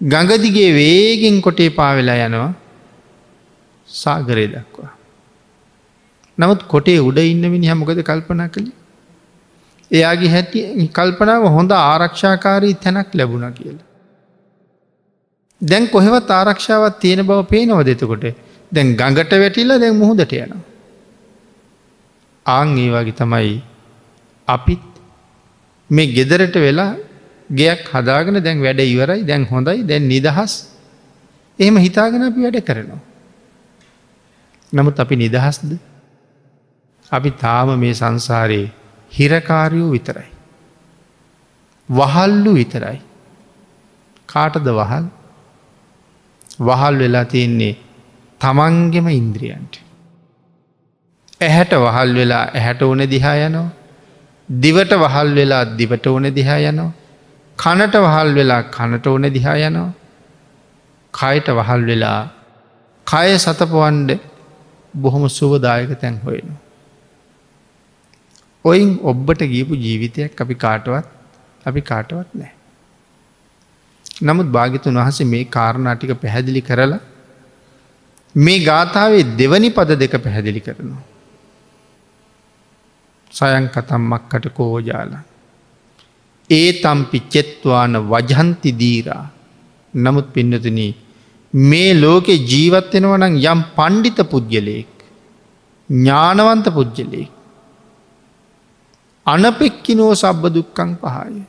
ගඟදිගේ 0.00 0.70
වේගෙන් 0.72 1.42
කොටේ 1.42 1.70
පාවෙලා 1.70 2.18
යනවා 2.26 2.50
සාගරය 3.88 4.46
දක්වා. 4.46 4.90
නමුත් 6.38 6.62
කොටේ 6.74 6.98
උඩ 7.00 7.18
ඉන්න 7.32 7.44
මිනි 7.54 7.72
හමොකද 7.72 8.00
කල්පනා 8.02 8.48
කළේ. 8.48 8.76
එයාගේ 9.90 10.32
හැටි 10.34 10.88
කල්පනාව 10.98 11.44
හොඳ 11.56 11.72
ආරක්ෂාකාරී 11.72 12.74
තැනක් 12.84 13.14
ලැබුණ 13.14 13.48
කියලා. 13.52 13.86
දැන් 15.60 15.88
කොහෙවත් 15.88 16.30
ආරක්ෂාවත් 16.30 17.00
තියෙන 17.00 17.26
බව 17.26 17.40
පේනව 17.46 17.82
දෙතකොට 17.82 18.26
දැන් 18.72 18.96
ගඟට 18.96 19.32
වැටිල්ල 19.44 19.72
දැන් 19.80 19.96
මුහදට 19.96 20.32
යනවා. 20.38 20.62
ආං 22.48 22.78
ඒ 22.78 22.88
වගේ 22.94 23.18
තමයි 23.20 23.54
අපිත් 24.48 24.84
මේ 25.90 26.12
ගෙදරට 26.16 26.56
වෙලා 26.56 26.92
ගයක් 27.50 27.82
හදාගෙන 27.92 28.42
දැන් 28.44 28.58
වැඩ 28.60 28.80
ඉවරයි 28.86 29.22
දැන් 29.24 29.44
හොඳයි 29.46 29.84
දැන් 29.84 30.08
නිදහස් 30.08 30.52
එහෙම 31.58 31.76
හිතාගෙන 31.76 32.22
අපි 32.22 32.40
වැඩ 32.44 32.58
කරනවා. 32.62 33.00
නමුත් 34.72 35.00
අපි 35.00 35.14
නිදහස්ද 35.16 35.70
අපි 37.12 37.30
තාම 37.34 37.68
මේ 37.78 37.94
සංසාරයේ 37.94 38.72
හිරකාරයෝ 39.12 39.90
විතරයි. 39.90 40.30
වහල්ලු 41.88 42.52
විතරයි. 42.54 42.98
කාටද 44.28 44.66
වහල් 44.70 45.06
වහල් 46.60 46.94
වෙලා 46.98 47.24
තියෙන්නේ 47.24 47.74
තමන්ගෙම 48.40 49.06
ඉන්ද්‍රියන්ට. 49.10 49.87
ඇහැට 51.40 51.72
වහල් 51.76 52.10
වෙලා 52.18 52.44
ඇහැට 52.52 52.82
ඕන 52.82 53.00
දිහා 53.10 53.36
යනවා. 53.46 53.68
දිවට 54.48 54.92
වහල් 55.02 55.28
වෙලා 55.34 55.64
දිවට 55.78 56.06
ඕන 56.06 56.24
දිහා 56.38 56.58
යනවා. 56.70 56.90
කනට 57.58 57.94
වහල් 58.04 58.30
වෙලා 58.34 58.62
කනට 58.76 59.06
ඕන 59.06 59.26
දිහා 59.36 59.56
යනවා. 59.66 59.90
කයට 61.14 61.48
වහල් 61.58 61.82
වෙලා 61.90 62.20
කය 63.06 63.28
සතපවන්ඩ 63.36 64.10
බොහොම 64.94 65.24
සුවදායක 65.30 65.92
තැන් 66.00 66.16
හොයෙනවා. 66.24 66.60
ඔයින් 68.64 68.90
ඔබ්බට 69.02 69.42
ගීපු 69.52 69.74
ජීවිතයක් 69.76 70.40
අපි 70.40 70.54
කාටවත් 70.54 71.06
අපි 71.66 71.80
කාටවත් 71.80 72.30
නෑ. 72.34 72.52
නමුත් 74.22 74.48
භාගිතුන් 74.56 74.98
වහස 75.00 75.20
මේ 75.34 75.44
කාරණාටික 75.56 76.12
පැහැදිලි 76.22 76.62
කරලා 76.62 77.00
මේ 78.34 78.58
ගාථාවේ 78.60 79.24
දෙවනි 79.38 79.70
පද 79.70 79.98
දෙක 80.02 80.18
පැහැදිලි 80.24 80.60
කරනවා. 80.60 81.04
සයන් 83.30 83.66
කතම්මක්කට 83.68 84.44
කෝජාල. 84.50 85.12
ඒ 86.50 86.68
තම්පි 86.74 87.18
චෙත්වාන 87.32 87.94
වජහන්ති 88.10 88.70
දීරා 88.72 89.24
නමුත් 89.94 90.28
පින්නතුන 90.32 90.78
මේ 91.54 91.90
ලෝකෙ 91.94 92.34
ජීවත්වෙනවනං 92.50 93.34
යම් 93.44 93.60
පණ්ඩිත 93.76 94.18
පුද්ගලයෙක් 94.30 94.94
ඥානවන්ත 95.90 96.66
පුද්ගලයෙක් 96.76 97.32
අනපෙක්කිනෝ 99.26 100.12
සබ්බ 100.14 100.42
දුක්කං 100.54 100.90
පහය. 101.02 101.42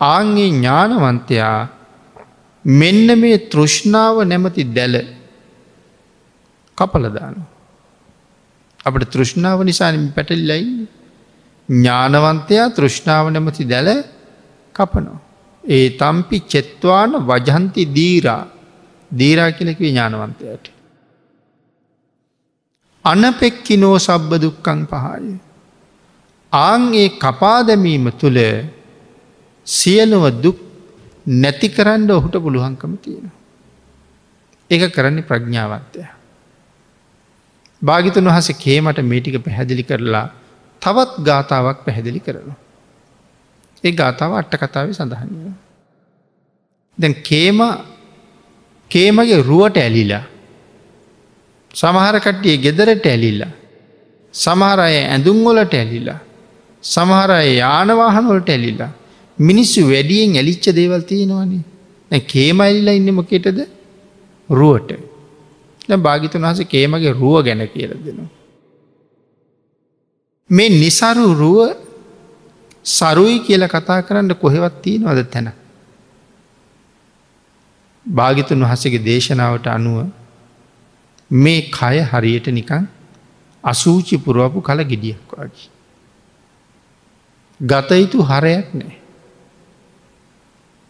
ආංගේ 0.00 0.48
ඥානවන්තයා 0.50 1.58
මෙන්න 2.64 3.08
මේ 3.20 3.38
තෘෂ්ණාව 3.52 4.16
නැමති 4.24 4.64
දැල 4.76 4.94
කපලදානු. 6.78 7.42
අපට 8.88 9.10
තෘෂ්ණාව 9.14 9.60
නිසානින් 9.62 10.06
පැටල්ලයි 10.12 10.62
ඥානවන්තයා 11.68 12.68
තෘෂ්ණාව 12.70 13.26
නැමති 13.28 13.64
දැල 13.64 13.88
කපනෝ. 14.74 15.18
ඒ 15.64 15.86
තම්පි 15.92 16.38
චෙත්වාන 16.46 17.12
වජහන්ති 17.22 17.82
දීරා 17.94 18.44
දීරා 19.10 19.50
කියලෙකි 19.52 19.84
ඥානවන්තයට. 19.84 20.64
අනපෙක්කිනෝ 23.04 23.96
සබ්බ 23.98 24.30
දුක්කං 24.36 24.80
පහය. 24.86 25.32
ආංගේ 26.52 27.08
කපා 27.16 27.58
දැමීම 27.62 28.06
තුළ 28.12 28.40
සියලුව 29.66 30.24
දුක් 30.42 30.58
නැති 31.26 31.68
කරන්න 31.68 32.10
ඔහුට 32.10 32.36
පුළුවන්කම 32.36 32.94
තියෙන. 32.98 33.26
ඒක 34.70 34.92
කරන්නේ 34.92 35.22
ප්‍රඥාවත්වය. 35.22 36.17
භාගිතන් 37.82 38.28
වහස 38.28 38.48
කේමට 38.58 39.00
මේටික 39.02 39.36
පැහැදිලි 39.44 39.82
කරලා 39.82 40.26
තවත් 40.82 41.12
ගාථාවක් 41.20 41.78
පැහැදිලි 41.84 42.20
කරනවා. 42.20 42.58
ඒ 43.84 43.92
ගාථාව 43.92 44.32
අට්ට 44.32 44.56
කතාව 44.56 44.90
සඳහන්න. 44.92 45.54
දැන් 46.98 47.14
කේම 47.22 47.60
කේමගේ 48.90 49.42
රුවට 49.42 49.76
ඇලිලා 49.76 50.24
සමහරකට්ටිය 51.74 52.56
ගෙදරට 52.56 53.06
ඇලිල්ලා 53.06 53.52
සමහර 54.34 54.80
අය 54.80 54.96
ඇඳුම්වලට 55.04 55.74
ඇලිලා 55.74 56.20
සමහර 56.84 57.30
යානවාහනොලට 57.54 58.48
ඇලිලා 58.48 58.92
මිනිස්සු 59.38 59.80
වැඩියෙන් 59.90 60.36
ඇලිච්ච 60.36 60.66
දේවල් 60.74 61.02
තියෙනවානේ 61.02 61.64
නැ 62.10 62.20
කේම 62.26 62.60
ඇල්ලා 62.60 62.98
ඉන්න 63.00 63.10
මොකෙටද 63.14 63.60
රුවට 64.48 64.90
භාගිතන් 65.96 66.42
වහස 66.42 66.60
කේමගේ 66.64 67.12
රුව 67.12 67.44
ගැන 67.44 67.68
කියල 67.68 67.92
දෙනවා. 67.98 68.28
මේ 70.50 70.68
නිසරු 70.68 71.34
රුව 71.34 71.76
සරුයි 72.84 73.38
කියල 73.40 73.66
කතා 73.66 74.02
කරන්න 74.02 74.34
කොහෙවත් 74.34 74.82
තියෙනවද 74.82 75.24
තැන. 75.30 75.48
භාගිතුන් 78.06 78.64
වහසගේ 78.64 79.04
දේශනාවට 79.04 79.66
අනුව 79.66 80.06
මේ 81.30 81.60
කය 81.70 81.96
හරියට 82.02 82.46
නිකං 82.48 82.86
අසූචි 83.64 84.16
පුරුවපු 84.16 84.60
කල 84.60 84.80
ගෙඩියක් 84.84 85.20
වගේ. 85.32 85.68
ගතයුතු 87.60 88.18
හරයක් 88.22 88.74
නෑ. 88.74 88.96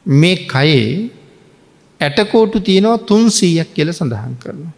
මේ 0.07 0.37
කයේ 0.47 1.11
ඇටකෝටු 2.01 2.61
තියෙනවා 2.61 2.99
තුන් 2.99 3.31
සීයක් 3.31 3.75
කියල 3.75 3.93
සඳහන් 3.93 4.35
කරනු. 4.37 4.69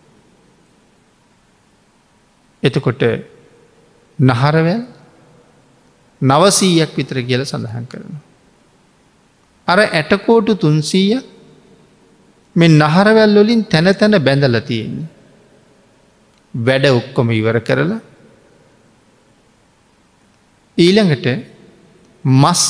එතකොට 2.63 3.03
නහරවැල් 4.19 4.83
නවසීයක් 6.21 6.91
විතර 6.95 7.19
කියල 7.23 7.43
සඳහන් 7.43 7.87
කරන. 7.87 8.15
අර 9.69 9.79
ඇටකෝටු 9.81 10.55
තුන්සීය 10.57 11.21
මෙ 12.57 12.67
නහරවැල් 12.71 13.35
වලින් 13.37 13.65
තැන 13.65 13.89
තැන 13.95 14.17
බැඳල 14.21 14.61
තියෙන්නේ. 14.63 15.09
වැඩ 16.55 16.85
ඔක්කොම 16.91 17.31
ඉවර 17.31 17.61
කරලා 17.61 18.01
ඊළඟට 20.79 21.27
මස් 22.25 22.63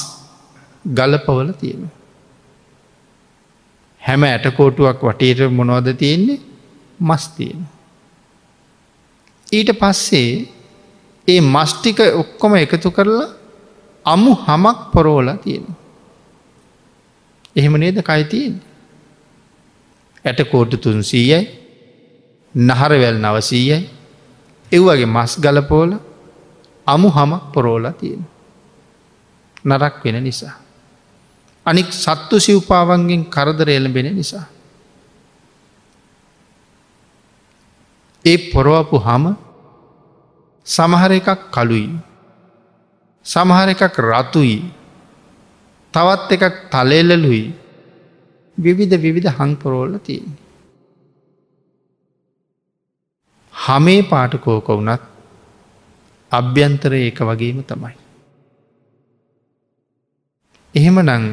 ගලපවල 0.84 1.50
තියෙන. 1.54 1.90
හැම 4.02 4.22
ඇටකෝටුවක් 4.24 5.02
වටේට 5.02 5.50
මොනවද 5.50 5.88
තියෙන්නේ 5.94 6.40
මස් 7.00 7.28
තියෙන. 7.30 7.60
ඊට 9.52 9.70
පස්සේ 9.78 10.30
ඒ 11.28 11.40
මස්ටික 11.42 11.98
ඔක්කොම 12.14 12.54
එකතු 12.56 12.90
කරලා 12.90 13.30
අමු 14.06 14.32
හමක් 14.36 14.78
පොරෝල 14.92 15.28
තියෙන. 15.36 15.66
එහෙම 17.56 17.74
නේද 17.74 17.98
කයිතියෙන්. 18.02 18.54
ඇටකෝටු 20.24 20.76
තුන්සීයයි 20.76 21.40
නහරවැල් 22.54 23.18
නවසීයයි 23.18 23.78
එව්වගේ 24.72 25.06
මස් 25.06 25.32
ගලපෝල 25.38 25.90
අමු 26.86 27.08
හමක් 27.08 27.42
පොරෝලා 27.52 27.92
තියෙන. 27.92 28.22
නරක් 29.64 30.04
වෙන 30.04 30.24
නිසා. 30.24 30.54
අනික් 31.66 31.92
සත්තු 31.94 32.36
සිව්පාවන්ගෙන් 32.38 33.24
කරදර 33.26 33.68
එළඹෙන 33.68 34.14
නිසා. 34.14 34.46
ඒ 38.24 38.36
පොරවපු 38.52 38.96
හම 38.98 39.24
සමහර 40.66 41.12
එකක් 41.12 41.40
කළුයි. 41.50 41.88
සමහර 43.26 43.68
එකක් 43.68 43.96
රතුයි 44.00 44.58
තවත් 45.94 46.30
එකක් 46.32 46.56
තලෙල්ලලුයි 46.72 47.42
විවිධ 48.58 48.96
විවිධ 48.96 49.32
හංපොරෝල්ල 49.38 49.98
තියෙන. 49.98 50.36
හමේ 53.54 54.02
පාටකෝක 54.04 54.68
වුනත් 54.70 55.02
අභ්‍යන්තර 56.32 56.92
ඒක 56.94 57.20
වගේම 57.20 57.62
තමයි. 57.64 57.94
එහෙම 60.74 60.98
නං 61.00 61.24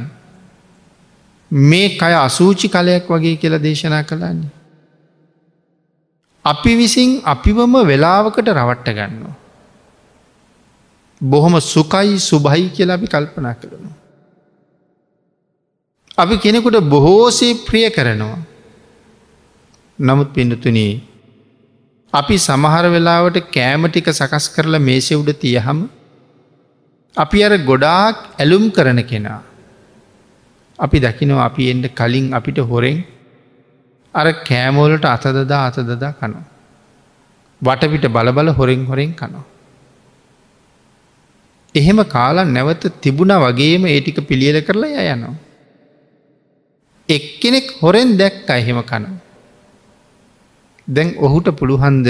මේ 1.51 1.89
කය 1.91 2.13
අසූචි 2.17 2.67
කලයක් 2.69 3.05
වගේ 3.07 3.35
කියලා 3.35 3.61
දේශනා 3.61 4.03
කළන්නේ. 4.03 4.56
අපි 6.51 6.73
විසින් 6.79 7.11
අපිවම 7.25 7.75
වෙලාවකට 7.89 8.49
රවට්ට 8.57 8.97
ගන්නවා. 8.97 9.35
බොහොම 11.21 11.55
සුකයි 11.65 12.19
සුභයි 12.21 12.69
කියලා 12.69 12.97
අපි 12.99 13.07
කල්පනා 13.07 13.55
කරනවා. 13.61 13.95
අපි 16.17 16.35
කෙනෙකුට 16.37 16.77
බොහෝසේ 16.93 17.53
ප්‍රිය 17.65 17.89
කරනවා. 17.89 18.39
නමුත් 19.99 20.29
පිඩතුනී 20.33 20.93
අපි 22.13 22.35
සමහර 22.37 22.85
වෙලාවට 22.95 23.37
කෑම 23.51 23.83
ටික 23.87 24.09
සකස් 24.11 24.45
කරලා 24.55 24.85
මේසෙ 24.89 25.13
උඩ 25.15 25.31
තියහම 25.43 25.79
අපි 27.15 27.43
අර 27.43 27.53
ගොඩාක් 27.69 28.17
ඇලුම් 28.39 28.65
කරන 28.71 29.01
කෙනා. 29.03 29.41
අපි 30.79 30.97
දකිනෝ 30.99 31.39
අපි 31.39 31.69
එන්ට 31.71 31.87
කලින් 31.99 32.27
අපිට 32.33 32.59
හොරෙන් 32.71 32.97
අර 34.19 34.27
කෑමෝලට 34.43 35.05
අතදදා 35.07 35.61
අතදදා 35.67 36.13
කනවා. 36.13 36.45
වටපිට 37.61 38.07
බලබල 38.07 38.49
හොරෙන් 38.51 38.85
හොරෙන් 38.85 39.11
කනවා. 39.13 39.45
එහෙම 41.75 41.99
කාලා 42.07 42.47
නැවත 42.47 42.83
තිබුණ 43.01 43.33
වගේම 43.37 43.85
ඒටික 43.87 44.19
පිළියල 44.27 44.57
කරලා 44.61 45.05
යනවා. 45.07 45.35
එක්කෙනෙක් 47.09 47.67
හොරෙන් 47.81 48.17
දැක්ක 48.17 48.49
එහෙම 48.51 48.81
කනවා. 48.83 49.17
දැන් 50.87 51.15
ඔහුට 51.19 51.47
පුළුහන්ද 51.53 52.07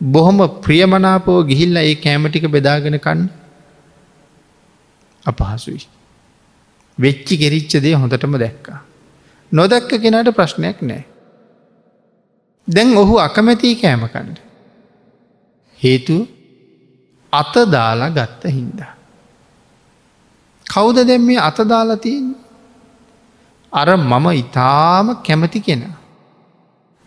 බොහොම 0.00 0.38
ප්‍රියමනාපෝ 0.60 1.38
ගිහිල්ල 1.44 1.76
ඒ 1.78 1.94
කෑමටික 1.96 2.44
බෙදාගෙන 2.48 2.98
කන්න 2.98 3.28
අපහසුයි. 5.24 5.86
වෙච්චි 6.98 7.34
ගෙරිච්ච 7.36 7.72
දේ 7.78 7.94
හොඳටම 7.94 8.34
දැක්කා. 8.36 8.80
නොදැක්ක 9.52 9.90
කෙනට 9.98 10.30
ප්‍රශ්නයක් 10.32 10.80
නෑ. 10.82 11.04
දැන් 12.74 12.96
ඔහු 12.96 13.14
අකමැතිී 13.26 13.76
කෑමකණ්ඩ. 13.82 14.38
හේතු 15.80 16.16
අත 17.32 17.54
දාලා 17.72 18.10
ගත්ත 18.10 18.42
හින්දා. 18.56 18.92
කෞද 20.66 20.96
දැම් 21.08 21.22
මේ 21.22 21.40
අත 21.48 21.58
දාලතින් 21.68 22.26
අර 23.72 23.88
මම 23.96 24.26
ඉතාම 24.42 25.06
කැමති 25.26 25.60
කෙනා. 25.60 25.96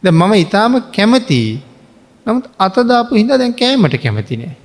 ද 0.03 0.05
මම 0.11 0.33
ඉතාම 0.33 0.73
කැමති 0.95 1.41
නමුත් 2.25 2.45
අතදාපු 2.59 3.15
හිද 3.15 3.31
දැන් 3.41 3.53
කෑමට 3.53 3.95
කැමති 4.03 4.37
නෑ. 4.37 4.55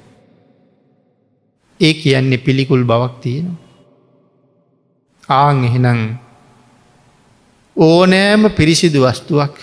ඒ 1.80 1.92
කියන්නේ 1.94 2.44
පිළිකුල් 2.46 2.84
බවක් 2.84 3.14
තියෙනවා. 3.22 3.58
ආං 5.28 5.64
එහෙනං 5.64 6.00
ඕනෑම 7.76 8.42
පිරිසිදු 8.50 9.00
වස්තුවක් 9.04 9.56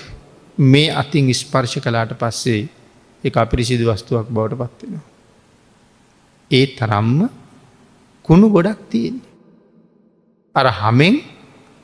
මේ 0.57 0.89
අතින් 0.91 1.33
ස්පර්ශ 1.33 1.79
කලාට 1.79 2.11
පස්සේ 2.13 2.69
එක 3.23 3.35
අපිරිසිදු 3.35 3.83
වස්තුවක් 3.85 4.27
බවට 4.29 4.57
පත්වෙනවා. 4.71 5.03
ඒ 6.51 6.65
තරම්ම 6.67 7.29
කුණු 8.25 8.49
ගොඩක් 8.49 8.79
තියෙන. 8.89 9.21
අර 10.55 10.67
හමෙන් 10.71 11.15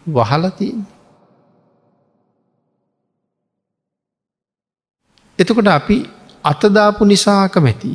වහලතියෙන්. 0.08 0.86
එතකොට 5.40 5.68
අපි 5.70 5.98
අතදාපු 6.44 7.06
නිසාකමැති. 7.06 7.92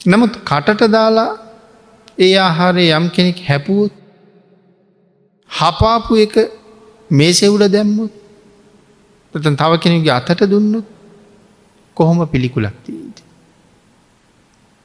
නමුත් 0.00 0.34
කටට 0.44 0.82
දාලා 0.88 1.30
ඒ 2.18 2.34
ආහාරය 2.38 2.86
යම් 2.90 3.06
කෙනෙක් 3.10 3.38
හැපුවොත් 3.48 3.92
හපාපු 5.50 6.12
එක 6.16 6.34
මේ 7.10 7.32
සෙවුල 7.32 7.64
දැම්මුත් 7.68 8.21
තන් 9.34 9.56
තව 9.56 9.78
කෙනෙගේ 9.78 10.12
අතට 10.12 10.42
දුන්නොත් 10.44 10.86
කොහොම 11.96 12.26
පිළිකුලක්තිීද. 12.26 13.16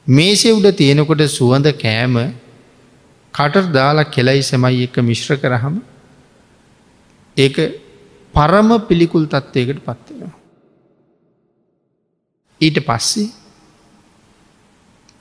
මේසෙ 0.06 0.48
උඩ 0.52 0.68
තියෙනකොට 0.72 1.22
සුවඳ 1.28 1.68
කෑම 1.74 2.16
කට 3.34 3.72
දාලා 3.72 4.04
කෙලයි 4.04 4.42
සැමයි 4.42 4.84
එක 4.84 4.96
මිශ්‍ර 5.00 5.36
කරහම 5.36 5.76
ඒ 7.36 7.48
පරම 8.34 8.70
පිළිකුල් 8.88 9.26
තත්වයකට 9.26 9.82
පත්වෙනවා. 9.82 10.32
ඊට 12.60 12.78
පස්සේ 12.86 13.28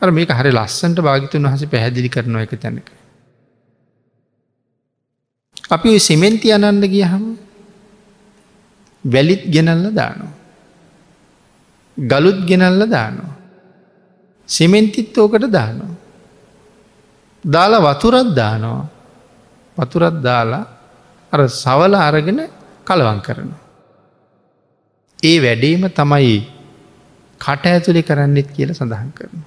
අර 0.02 0.12
මේක 0.12 0.30
හරි 0.30 0.52
ලස්සන්ට 0.52 1.02
භාගිතුන් 1.02 1.44
වහස 1.44 1.66
පැහැදිලි 1.66 2.10
කරනවා 2.10 2.42
එක 2.42 2.56
තැනක. 2.56 2.88
අපි 5.70 5.90
ඔය 5.90 6.00
සිමෙන්ති 6.00 6.54
අනන්ද 6.54 6.88
ගියහම 6.88 7.47
වැලිත් 9.04 9.44
ගෙනල්ල 9.54 9.86
දානවා. 9.94 10.34
ගලුත් 11.98 12.40
ගෙනල්ල 12.46 12.82
දානවා. 12.88 13.36
සිමෙන්තිත් 14.50 15.18
ඕකට 15.18 15.52
දානවා. 15.52 15.94
දාලා 17.44 17.86
වතුරත් 17.88 18.30
දානවා 18.36 18.86
වතුරත් 19.78 20.18
දාලා 20.22 20.66
අර 21.32 21.42
සවල 21.50 21.94
අරගෙන 21.98 22.40
කලවන් 22.86 23.20
කරන. 23.22 23.52
ඒ 25.20 25.38
වැඩේම 25.40 25.84
තමයි 25.90 26.38
කට 27.42 27.66
ඇතුළි 27.66 28.02
කරන්නෙත් 28.04 28.50
කියල 28.56 28.74
සඳහන් 28.74 29.12
කරන. 29.18 29.38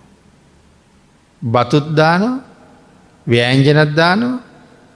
බතුත්දානවා 1.42 2.38
ව්‍යෑංජනත්දානවා 3.26 4.38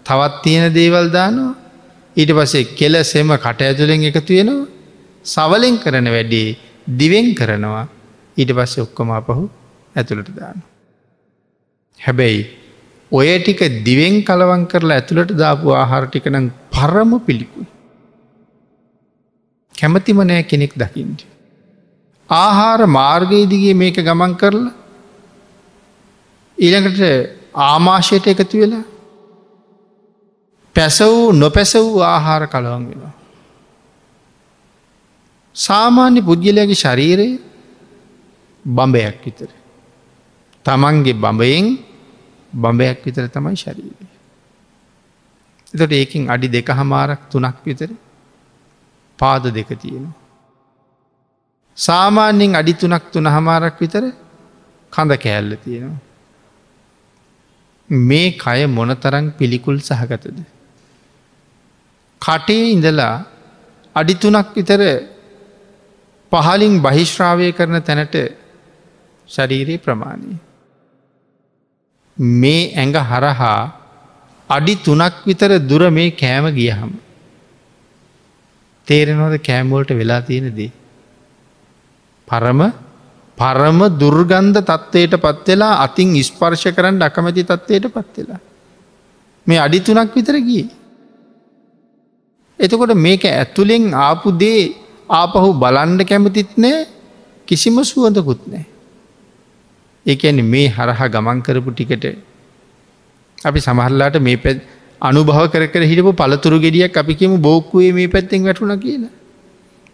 තවත් 0.07 0.43
තියෙන 0.43 0.75
දේවල් 0.75 1.09
දානවා 1.11 1.63
ඊට 2.16 2.33
පසේ 2.38 2.64
කෙල 2.79 2.94
සෙම 3.05 3.31
කට 3.37 3.61
ඇතුළෙන් 3.62 4.07
එකතු 4.11 4.33
වෙනවා 4.38 4.66
සවලෙන් 5.24 5.77
කරන 5.79 6.09
වැඩේ 6.09 6.57
දිවෙන් 7.00 7.29
කරනවා 7.35 7.85
ඊට 8.37 8.53
පස්සේ 8.59 8.85
ඔක්කොම 8.87 9.11
අපහු 9.11 9.44
ඇතුළට 9.94 10.31
දාන. 10.38 10.59
හැබැයි 12.00 12.42
ඔය 13.12 13.29
ටික 13.38 13.61
දිවෙන් 13.87 14.16
කලවන් 14.22 14.64
කරලා 14.66 14.98
ඇතුළට 15.00 15.33
දාපු 15.35 15.72
ආහාර 15.72 16.05
ටිකනම් 16.07 16.46
පරම 16.70 17.12
පිළිකුයි. 17.27 17.66
කැමතිම 19.74 20.20
නෑ 20.22 20.42
කෙනෙක් 20.44 20.72
දකිින්ට. 20.74 21.20
ආහාර 22.31 22.81
මාර්ගයේදිගේ 22.88 23.74
මේක 23.74 23.96
ගමන් 23.98 24.35
කරලා 24.37 24.74
ඊළඟට 26.59 27.00
ආමාශයට 27.64 28.27
එකතු 28.27 28.61
වෙලා 28.62 28.85
පැසවූ 30.77 31.33
නොපැස 31.33 31.73
වූ 31.77 32.01
ආහාර 32.05 32.43
කලවන් 32.47 32.87
වෙනවා. 32.89 33.13
සාමාන්‍ය 35.57 36.21
පුද්ගලයාගේ 36.21 36.75
ශරීරයේ 36.75 37.39
බඹයක් 38.65 39.19
විතර. 39.25 39.51
තමන්ගේ 40.67 41.15
බඹයෙන් 41.15 41.67
බඹයක් 42.53 42.99
විතර 43.07 43.27
තමයි 43.29 43.57
ශරීරය. 43.57 44.07
එතට 45.75 45.93
ඒකින් 45.93 46.31
අඩි 46.31 46.49
දෙක 46.49 46.69
හමාරක් 46.71 47.23
තුනක් 47.31 47.59
විතර 47.65 47.91
පාද 49.19 49.45
දෙක 49.51 49.71
තියෙනවා. 49.75 50.15
සාමාන්‍යෙන් 51.79 52.55
අඩි 52.55 52.75
තුනක් 52.75 53.05
තුන 53.13 53.27
හමාරක් 53.27 53.79
විතර 53.81 54.05
කඳ 54.93 55.13
කෑල්ල 55.17 55.55
තියෙනවා. 55.57 56.03
මේ 57.91 58.29
කය 58.35 58.61
මොනතරං 58.69 59.27
පිළිකුල් 59.39 59.79
සහගතද. 59.81 60.39
කටේ 62.25 62.65
ඉඳලා 62.73 63.15
අඩිතුනක් 63.97 64.49
විතර 64.57 64.81
පහලින් 66.33 66.75
බහිශ්‍රාවය 66.83 67.49
කරන 67.53 67.77
තැනට 67.83 68.17
ශරීරයේ 69.29 69.79
ප්‍රමාණී. 69.79 70.39
මේ 72.41 72.63
ඇඟ 72.73 72.97
හරහා 73.03 73.59
අඩි 74.51 74.75
තුනක් 74.77 75.17
විතර 75.27 75.51
දුර 75.61 75.83
මේ 75.91 76.11
කෑම 76.13 76.47
ගියහම. 76.55 76.91
තේරෙනවද 78.89 79.37
කෑම්වෝල්ට 79.41 79.91
වෙලා 79.91 80.23
තියෙනදී. 80.23 80.73
පරම 82.29 82.61
පරම 83.39 83.81
දුර්ගන්ධ 83.99 84.61
තත්ත්වයට 84.61 85.15
පත්වෙලා 85.17 85.75
අතින් 85.83 86.15
ස්පර්ශ 86.23 86.67
කරන්න 86.77 87.03
අකමැති 87.03 87.45
තත්වයට 87.45 87.87
පත්වෙලා. 87.89 88.41
මේ 89.47 89.59
අඩි 89.59 89.81
තුනක් 89.81 90.15
විතර 90.15 90.39
ගිය. 90.41 90.67
එතකොට 92.59 92.95
මේක 92.97 93.25
ඇතුළෙන් 93.25 93.90
ආපු 93.95 94.33
දේ 94.33 94.61
ආපහු 95.11 95.49
බලන්ඩ 95.55 96.03
කැමතිත් 96.03 96.55
නෑ 96.57 96.87
කිසිම 97.49 97.77
සුවඳකුත් 97.85 98.47
නෑ. 98.47 98.64
ඒඇන 100.07 100.45
මේ 100.45 100.69
හරහා 100.69 101.09
ගමන් 101.09 101.43
කරපු 101.43 101.71
ටිකට 101.71 102.07
අපි 103.38 103.61
සමහරලාට 103.61 104.17
මේ 104.21 104.37
පැත් 104.37 104.59
අනුභව 105.01 105.51
කර 105.53 105.83
හිටපු 105.83 106.12
පළතුරු 106.12 106.59
ගෙඩියක් 106.61 106.97
අපි 106.97 107.14
කියමු 107.14 107.38
බෝක්කුවේ 107.38 107.93
මේ 107.93 108.09
පැත්තෙන් 108.09 108.45
වැටුණ 108.45 108.79
කියලා. 108.79 109.12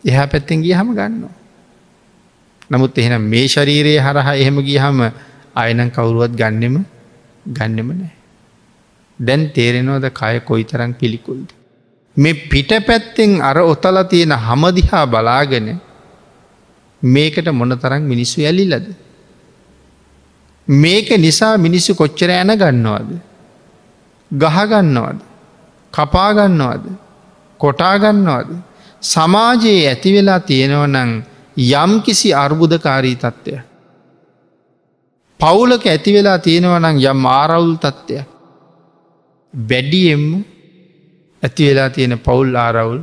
එහා 0.05 0.27
පැත්තෙන් 0.27 0.62
ගිය 0.62 0.75
හම 0.75 0.94
ගන්නවා. 0.94 1.35
නමුත් 2.70 2.99
එහෙනම් 2.99 3.25
මේ 3.25 3.46
ශරීරයේ 3.49 4.01
හරහා 4.01 4.35
එහෙම 4.35 4.61
ගිය 4.62 4.79
හම 4.79 5.01
අයනං 5.55 5.90
කවුරුවත් 5.90 6.37
ගන්නෙම 6.37 6.77
ගන්නෙම 7.46 7.88
නෑ. 7.92 8.12
දැන් 9.18 9.49
තේරෙනවද 9.51 10.07
කය 10.12 10.37
කොයි 10.40 10.64
තරං 10.64 10.92
පිළිකුල්ද. 10.92 11.60
මේ 12.16 12.35
පිට 12.51 12.70
පැත්තෙන් 12.87 13.42
අර 13.42 13.59
ඔතල 13.59 14.03
තියෙන 14.05 14.33
හමදිහා 14.38 15.07
බලාගෙන 15.07 15.81
මේකට 17.03 17.49
මොන 17.53 17.79
තරම් 17.79 18.03
මිනිස්සු 18.03 18.42
ඇලිලද. 18.42 18.87
මේක 20.68 21.09
නිසා 21.18 21.57
මිනිස්සු 21.59 21.94
කොච්චර 21.94 22.31
ඇන 22.31 22.53
ගන්නවාද. 22.55 23.11
ගහගන්නවද. 24.31 25.20
කපාගන්නවද. 25.94 26.85
කොටාගන්නවද. 27.61 28.51
සමාජයේ 29.03 29.88
ඇතිවෙලා 29.88 30.40
තියෙනවනං 30.40 31.12
යම් 31.57 31.92
කිසි 32.03 32.35
අර්බුදකාරී 32.35 33.16
තත්ත්වය. 33.16 33.61
පවුලක 35.40 35.87
ඇතිවෙලා 35.87 36.38
තියෙනවනං 36.38 37.01
යම් 37.05 37.27
ආරවුල් 37.27 37.75
තත්ත්වය. 37.77 38.25
වැඩියෙම් 41.42 41.76
ඇතිවෙලා 41.76 41.90
තියෙන 41.90 42.18
පවුල් 42.18 42.55
ආරවුල් 42.55 43.00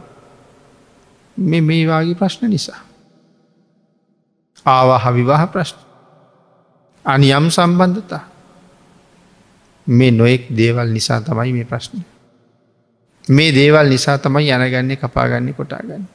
මේ 1.37 1.61
මේවාගේ 1.61 2.15
ප්‍රශ්න 2.15 2.49
නිසා. 2.49 2.79
ආවාහ 4.65 5.13
විවාහ 5.13 5.47
ප්‍රශ්න. 5.47 5.77
අනියම් 7.05 7.49
සම්බන්ධතා. 7.49 8.29
මේ 9.87 10.11
නොයෙක් 10.11 10.57
දේවල් 10.57 10.91
නිසා 10.91 11.21
තමයි 11.21 11.53
මේ 11.53 11.65
ප්‍රශ්නය. 11.65 11.99
මේ 13.29 13.55
දේවල් 13.55 13.89
නිසා 13.89 14.17
තමයි 14.17 14.51
යනගන්නේ 14.51 14.95
කපාගන්නේ 14.95 15.53
කොටාගන්න. 15.53 16.07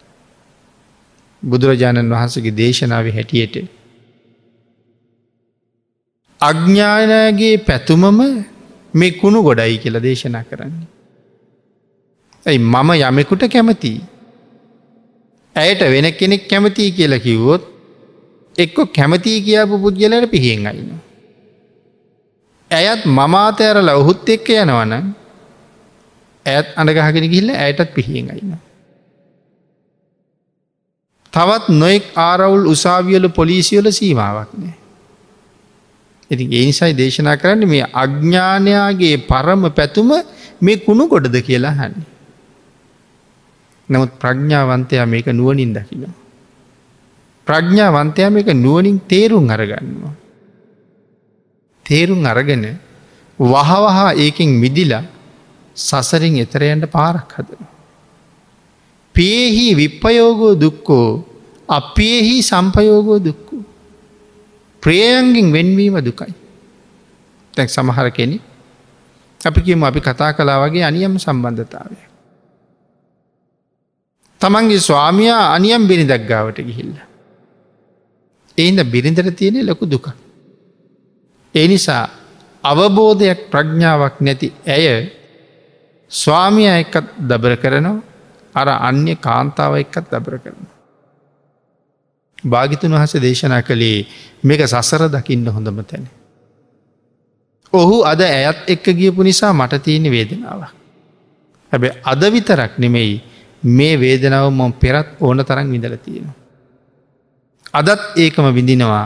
බුදුරජාණන් 1.44 2.10
වහන්සගේ 2.10 2.56
දේශනාව 2.56 3.06
හැටියට. 3.06 3.70
අඥ්ඥානගේ 6.40 7.58
පැතුමම 7.58 8.44
මේ 8.94 9.10
කුණු 9.10 9.42
ගොඩයි 9.42 9.78
කියල 9.78 10.02
දේශනා 10.02 10.44
කරන්නේ. 10.44 11.01
ඇයි 12.46 12.58
මම 12.58 12.90
යමෙකුට 13.00 13.44
කැමතියි. 13.48 14.00
ඇයට 15.56 15.82
වෙන 15.86 16.08
කෙනෙක් 16.12 16.48
කැමතියි 16.48 16.92
කියලා 16.92 17.18
කිව්වොත් 17.18 17.62
එක්කො 18.56 18.86
කැමතිී 18.88 19.42
කියාපු 19.42 19.78
පුද්ගලට 19.78 20.30
පිහෙන් 20.30 20.66
අයිනවා. 20.66 21.00
ඇයත් 22.70 23.02
මමාතෑරල 23.10 23.90
ඔහුත් 23.92 24.28
එක්ක 24.28 24.48
යනවන 24.56 24.92
ඇත් 26.46 26.68
අඩගහගෙන 26.76 27.26
ගිල්ල 27.28 27.50
ඇයටත් 27.56 27.94
පිහියෙන් 27.94 28.30
අයින්න. 28.30 28.54
තවත් 31.32 31.74
නොෙක් 31.74 32.04
ආරවුල් 32.18 32.66
උසාවියල 32.66 33.28
පොලිසියල 33.30 33.88
සීමාවක් 33.90 34.52
නෑ. 34.54 34.76
ඉති 36.30 36.44
ඒනිසයි 36.50 36.94
දේශනා 36.94 37.36
කරන්න 37.36 37.68
මේ 37.68 37.84
අඥ්ඥානයාගේ 37.94 39.16
පරම 39.28 39.68
පැතුම 39.70 40.10
මේ 40.60 40.76
කුණු 40.78 41.08
ගොඩද 41.08 41.36
කියලා 41.42 41.74
හන්නේ. 41.74 42.11
නමුත් 43.92 44.12
ප්‍රඥාවන්තයා 44.16 45.06
මේක 45.06 45.26
නුවනින් 45.28 45.72
දකින. 45.74 46.04
ප්‍රඥාවන්තයා 47.46 48.30
මේක 48.30 48.48
නුවනින් 48.56 49.00
තේරුම් 49.02 49.44
අරගන්නවා. 49.48 50.14
තේරුම් 51.86 52.20
අරගෙන 52.24 52.64
වහවහා 53.38 54.10
ඒකින් 54.14 54.50
මිදිලා 54.62 55.04
සසරින් 55.76 56.36
එතරයන්ට 56.38 56.86
පාරක් 56.88 57.32
හදන. 57.36 57.64
පේහි 59.14 59.66
විප්පයෝගෝ 59.76 60.54
දුක්කෝ 60.56 61.08
අපේහි 61.68 62.36
සම්පයෝගෝ 62.42 63.18
දුක්කු. 63.18 63.56
ප්‍රේයන්ගින් 64.82 65.52
වෙන්වීම 65.52 65.96
දුකයි. 66.00 66.32
තැක් 67.54 67.68
සමහර 67.68 68.08
කෙනෙ 68.10 68.38
අපි 69.40 69.60
කියම 69.60 69.84
අපි 69.84 70.00
කතා 70.00 70.32
කලා 70.32 70.58
වගේ 70.62 70.84
අනියම් 70.84 71.18
සම්බන්ධතාවය. 71.18 72.11
තමන්ගේ 74.42 74.80
ස්වාමයා 74.80 75.42
අනියම් 75.54 75.88
බිනි 75.88 76.04
දක්ගාවට 76.04 76.58
ගිහිල්ල. 76.60 76.94
එයින්ද 78.58 78.80
බිරිඳට 78.84 79.36
තියෙනෙ 79.36 79.60
ලොකු 79.62 79.86
දුකක්. 79.86 80.06
ඒ 81.54 81.66
නිසා 81.68 82.04
අවබෝධයක් 82.64 83.40
ප්‍රඥාවක් 83.50 84.16
නැති 84.20 84.52
ඇය 84.66 84.86
ස්වාමිය 86.10 86.68
එක්කත් 86.74 87.06
දබර 87.20 87.54
කරනවා 87.56 88.02
අර 88.54 88.68
අන්‍ය 88.80 89.14
කාන්තාව 89.16 89.72
එක්කත් 89.76 90.06
දබර 90.10 90.36
කරන. 90.38 90.66
භාගිතුන් 92.44 92.92
වහස 92.92 93.14
දේශනා 93.18 93.62
කළේ 93.62 94.06
මේක 94.42 94.60
සසර 94.62 95.08
දකින්න 95.08 95.46
හොඳම 95.48 95.80
තැන. 95.84 96.06
ඔහු 97.72 98.04
අද 98.04 98.20
ඇයත් 98.22 98.58
එක්ක 98.68 98.86
ගියපු 98.92 99.22
නිසා 99.22 99.52
මට 99.52 99.82
තියෙන 99.82 100.06
වේදනාව. 100.06 100.62
හැබැ 101.72 101.92
අද 102.04 102.22
විතරක් 102.28 102.72
නෙමෙයි 102.78 103.31
මේ 103.62 103.96
වේදනාව 103.96 104.46
මොම් 104.52 104.72
පෙරත් 104.72 105.08
ඕන 105.20 105.44
තරන් 105.44 105.68
විඳල 105.70 105.96
තියෙනවා. 105.96 106.36
අදත් 107.74 108.02
ඒකම 108.16 108.46
විඳිනවා 108.58 109.04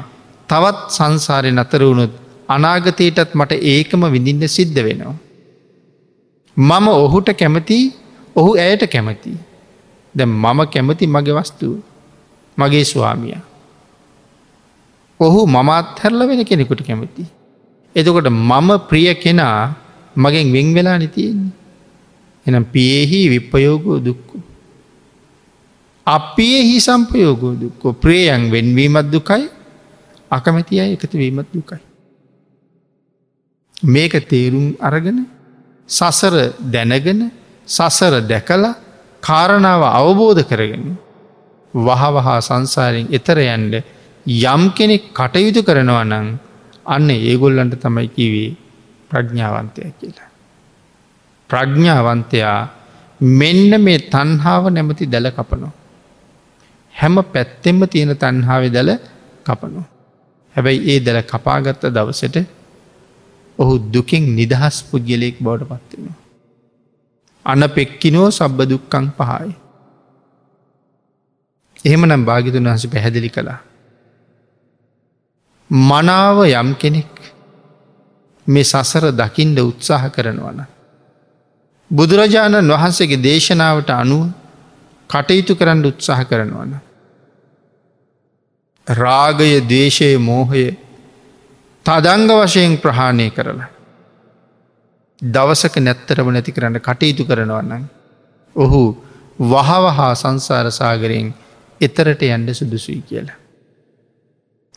තවත් 0.48 0.78
සංසාරය 0.88 1.50
නතර 1.50 1.82
වුණුත් 1.82 2.14
අනාගතයටත් 2.48 3.34
මට 3.34 3.52
ඒකම 3.72 4.02
විඳින්න 4.14 4.48
සිද්ධ 4.48 4.80
වෙනවා. 4.86 5.16
මම 6.56 6.86
ඔහුට 6.88 7.28
කැමති 7.40 7.78
ඔහු 8.36 8.50
ඇයට 8.56 8.84
කැමති. 8.94 9.32
ද 10.14 10.20
මම 10.24 10.60
කැමති 10.74 11.06
මගේ 11.06 11.36
වස්තුව 11.38 11.74
මගේ 12.58 12.84
ස්වාමිය. 12.84 13.36
ඔහු 15.20 15.40
මමත් 15.46 16.00
හැරල 16.02 16.20
වෙන 16.28 16.44
කෙනෙකුට 16.44 16.82
කැමති. 16.88 17.24
එතකොට 17.96 18.28
මම 18.30 18.70
ප්‍රිය 18.88 19.14
කෙනා 19.14 19.74
මගෙන් 20.16 20.52
වෙන් 20.52 20.74
වෙලා 20.74 20.98
නතියෙන්නේ. 20.98 21.52
එනම් 22.46 22.64
පියෙහි 22.64 23.18
විප්පයෝගෝ 23.28 23.98
දුක්කු. 23.98 24.36
අපියෙහි 26.06 26.76
සම්පයෝගෝ 26.80 27.54
දුක්කෝ 27.54 27.92
ප්‍රේයන් 27.94 28.42
වෙන්වීමත් 28.50 29.08
දුකයි 29.12 29.44
අකමැති 30.30 30.80
අය 30.80 30.90
එකතු 30.94 31.18
වීමත් 31.18 31.48
දුකයි. 31.52 31.80
මේක 33.84 34.14
තේරුම් 34.28 34.66
අරගෙන 34.80 35.18
සසර 35.88 36.34
දැනගෙන 36.64 37.20
සසර 37.68 38.14
දැකලා 38.22 38.74
කාරණාව 39.22 39.82
අවබෝධ 39.92 40.42
කරගෙන 40.42 40.84
වහවහා 41.74 42.38
සංසාරෙන් 42.40 43.08
එතර 43.10 43.38
යන්ඩ 43.46 43.74
යම් 44.26 44.62
කෙනෙක් 44.70 45.04
කටයුතු 45.12 45.60
කරනවා 45.62 46.04
නං 46.04 46.28
අන්න 46.86 47.08
ඒගොල්ලන්ට 47.12 47.74
තමයි 47.78 48.08
කිවේ 48.08 48.50
ප්‍රඥාවන්තය 49.10 49.90
කියලා. 49.92 50.30
ප්‍රඥාවන්තයා 51.50 52.60
මෙන්න 53.20 53.72
මේ 53.80 53.98
තන්හාාව 54.06 54.70
නැමති 54.70 55.06
දැල 55.06 55.28
කපනෝ. 55.30 55.72
හැම 56.96 57.16
පැත්තෙම 57.26 57.80
තියෙන 57.86 58.12
තන්හාාව 58.16 58.64
දැල 58.70 58.90
කපනෝ. 59.46 59.84
හැබැයි 60.54 60.80
ඒ 60.90 60.98
දැල 61.00 61.20
කපාගත්ත 61.24 61.82
දවසට 61.88 62.36
ඔහු 63.58 63.74
දුකින් 63.90 64.24
නිදහස් 64.34 64.76
පුද්ගලයෙක් 64.84 65.36
බවට 65.40 65.68
පත්වෙනවා. 65.82 66.16
අන 67.46 67.62
පෙක්කිනෝ 67.70 68.28
සබ්බ 68.30 68.58
දුක්කං 68.64 69.06
පහයි. 69.12 69.50
එහෙමනම් 71.84 72.22
භාගිතුන් 72.24 72.64
වහස 72.64 72.86
පැහැදිලි 72.86 73.30
කළා. 73.30 73.60
මනාව 75.70 76.38
යම් 76.52 76.70
කෙනෙක් 76.74 77.12
මේ 78.46 78.64
සසර 78.64 79.04
දකිින්ට 79.12 79.58
උත්සාහ 79.60 80.02
කරනවන. 80.08 80.60
බුදුරජාණන් 81.90 82.72
වහන්සේගේ 82.72 83.22
දේශනාවට 83.22 83.90
අනුව 83.92 84.26
කටයුතු 85.10 85.52
කරන්න 85.54 85.84
උත්සාහ 85.84 86.20
කරනවන. 86.24 86.85
රාගය 88.86 89.60
දේශය 89.66 90.16
මෝහය 90.18 90.66
තදංග 91.86 92.30
වශයෙන් 92.34 92.76
ප්‍රහාණය 92.76 93.30
කරලා. 93.30 93.68
දවසක 95.22 95.76
නැත්තරම 95.78 96.28
නැති 96.28 96.52
කරන්න 96.52 96.78
කටයුතු 96.78 97.24
කරනවන්න. 97.24 97.82
ඔහු 98.56 98.82
වහවහා 99.38 100.12
සංසාර 100.14 100.70
සාගරයෙන් 100.72 101.34
එතරට 101.80 102.22
යන්ඩ 102.24 102.50
සුදුසුයි 102.52 103.02
කියලා. 103.02 103.38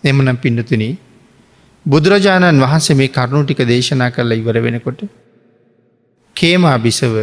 එමනම් 0.04 0.38
පිඩතුන 0.38 0.84
බුදුරජාණන් 1.86 2.60
වහන්සේ 2.60 2.95
මේ 2.95 3.08
කරුණු 3.10 3.43
ටික 3.43 3.62
දේශනා 3.65 4.10
කරලා 4.10 4.38
ඉවර 4.38 4.58
වෙනකොට 4.60 5.02
කේමා 6.36 6.78
බිසව 6.78 7.15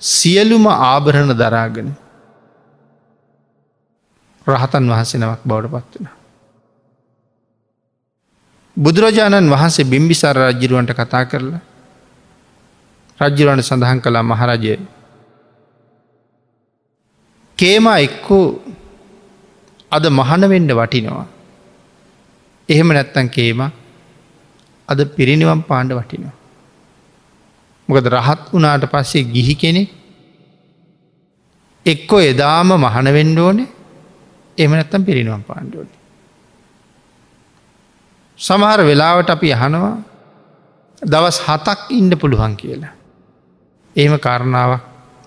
සියලුම 0.00 0.66
ආභරණ 0.66 1.32
දරාගෙන 1.34 1.90
රහතන් 4.46 4.84
වහන්සෙනවක් 4.86 5.42
බවට 5.44 5.84
පත්වෙන. 5.86 6.17
බුදුරජාණන් 8.78 9.50
වහන්සේ 9.50 9.84
බිම්බිසාර 9.84 10.36
රජ්ජිරුවන්ට 10.38 10.92
කතා 10.92 11.24
කරලා 11.24 11.60
රජ්ජිරුවන්ට 13.18 13.66
සඳහන් 13.66 14.00
කළා 14.00 14.24
මහරජය 14.24 14.78
කේමා 17.58 17.98
එක්කෝ 17.98 18.44
අද 19.92 20.04
මහනවෙන්ඩ 20.10 20.70
වටිනවා. 20.72 21.26
එහෙම 22.68 22.88
නැත්තන් 22.88 23.28
කේම 23.28 23.60
අද 24.88 25.00
පිරිනිවම් 25.16 25.62
පාණ්ඩ 25.62 25.92
වටිනවා. 25.92 26.36
මොකද 27.88 28.06
රහත් 28.08 28.42
වනාට 28.52 28.84
පස්සේ 28.86 29.24
ගිහි 29.26 29.54
කෙනෙ 29.54 29.82
එක්කො 31.86 32.16
එදාම 32.22 32.70
මහනවෙන්ඩ 32.78 33.38
ඕනේ 33.38 33.68
එම 34.58 34.70
නැත්තම් 34.70 35.02
පිරිනිවම් 35.02 35.42
පාණ්ඩුවන. 35.42 35.97
සමහර 38.40 38.80
වෙලාවට 38.82 39.30
අපි 39.30 39.48
අහනවා 39.52 39.96
දවස් 41.02 41.38
හතක් 41.40 41.90
ඉන්න 41.90 42.10
පුළුවන් 42.12 42.54
කියලා. 42.56 42.94
එහෙම 43.96 44.14
කාරණාවක් 44.18 44.82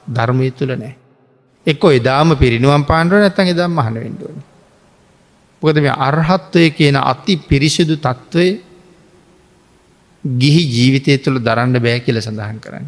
ධර්මය 0.07 0.51
තුළ 0.51 0.73
නෑ. 0.73 0.95
එක්කො 1.65 1.91
එදාම 1.91 2.35
පිරිනුවම් 2.35 2.83
පාණ්ඩුව 2.83 3.19
නැතන් 3.19 3.47
එදම් 3.47 3.71
මහන 3.71 3.95
වෙන්ඩුවන. 3.95 4.37
පොකද 5.61 5.77
මේ 5.77 5.95
අර්හත්වය 5.99 6.69
කියන 6.71 6.97
අති 7.03 7.33
පිරිසිදු 7.39 7.95
තත්ත්වය 7.97 8.47
ගිහි 10.23 10.63
ජීවිතය 10.67 11.17
තුළ 11.17 11.39
දරන්න 11.39 11.75
බෑ 11.77 11.99
කියල 11.99 12.17
සඳහන් 12.19 12.59
කරන්න. 12.59 12.87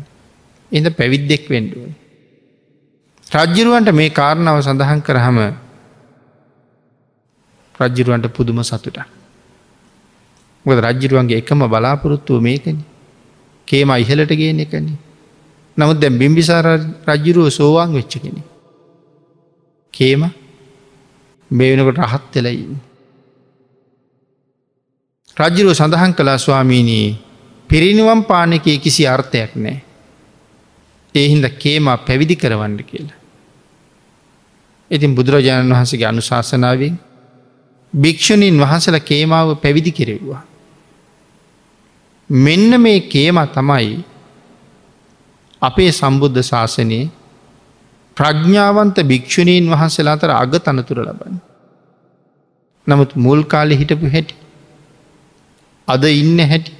එඳ 0.72 0.88
පැවිද්දෙක් 0.92 1.44
වෙන්ඩුවන. 1.48 1.92
රජ්ජරුවන්ට 3.28 3.92
මේ 3.92 4.10
කාරණාව 4.12 4.62
සඳහන් 4.62 5.02
කරහම 5.02 5.38
රජ්ජරුවන්ට 7.80 8.28
පුදුම 8.30 8.64
සතුට. 8.64 8.98
ගොද 10.66 10.80
රජ්ජරුවන්ගේ 10.80 11.38
එකම 11.38 11.60
බලාපොරොත්තුව 11.66 12.42
මේකන 12.42 12.78
කේම 13.68 13.90
ඉහලට 13.94 14.32
ගේන 14.32 14.60
එකන. 14.60 14.88
නමුත් 15.78 16.00
දැ 16.00 16.10
බිම්බිසාර 16.12 16.66
රජ්ජුරුව 17.06 17.50
සෝවාන් 17.50 17.94
වෙච්ච 17.94 18.14
කෙනෙ. 18.16 18.42
කේම 19.94 20.22
මේ 21.52 21.70
වෙනකොට 21.72 22.00
රහත් 22.00 22.36
වෙලයින්න. 22.36 22.76
රජ්ජුරුව 25.38 25.74
සඳහන් 25.74 26.14
කලා 26.14 26.38
ස්වාමීනී 26.38 27.18
පිරිනිවම් 27.70 28.22
පානකය 28.24 28.78
කිසි 28.78 29.08
අර්ථයක් 29.08 29.56
නෑ. 29.56 29.82
ඒහින්ද 31.16 31.46
කේම 31.58 31.86
පැවිදි 32.00 32.36
කරවන්න 32.36 32.78
කියලා. 32.84 33.20
ඉතින් 34.92 35.16
බුදුරජාණන් 35.16 35.74
වහන්සගේ 35.74 36.08
අනුශාසනාවෙන් 36.08 36.96
භික්‍ෂණීන් 37.94 38.58
වහන්සල 38.58 38.98
කේමාව 39.02 39.56
පැවිදි 39.58 39.92
කෙරෙව්වා. 39.92 40.53
මෙන්න 42.34 42.82
මේ 42.82 43.00
කේම 43.08 43.38
තමයි 43.48 44.04
අපේ 45.62 45.92
සම්බුද්ධ 45.92 46.42
ශාසනයේ 46.42 47.10
ප්‍රඥ්ඥාවන්ත 48.18 48.98
භික්‍ෂුණීන් 49.04 49.68
වහන්සේලා 49.70 50.14
අතර 50.14 50.32
අග 50.34 50.54
තනතුර 50.60 51.00
ලබන්න. 51.00 51.36
නමුත් 52.88 53.12
මුල් 53.16 53.44
කාලෙ 53.44 53.76
හිටපු 53.76 54.08
හැටි. 54.08 54.36
අද 55.88 56.04
ඉන්න 56.04 56.40
හැටි. 56.44 56.72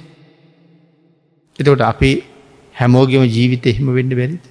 එතකොට 1.58 1.80
අපේ 1.82 2.16
හැමෝගෙම 2.74 3.24
ජීවිත 3.26 3.66
එහෙම 3.66 3.94
වෙන්න 3.94 4.10
බැරිද. 4.10 4.44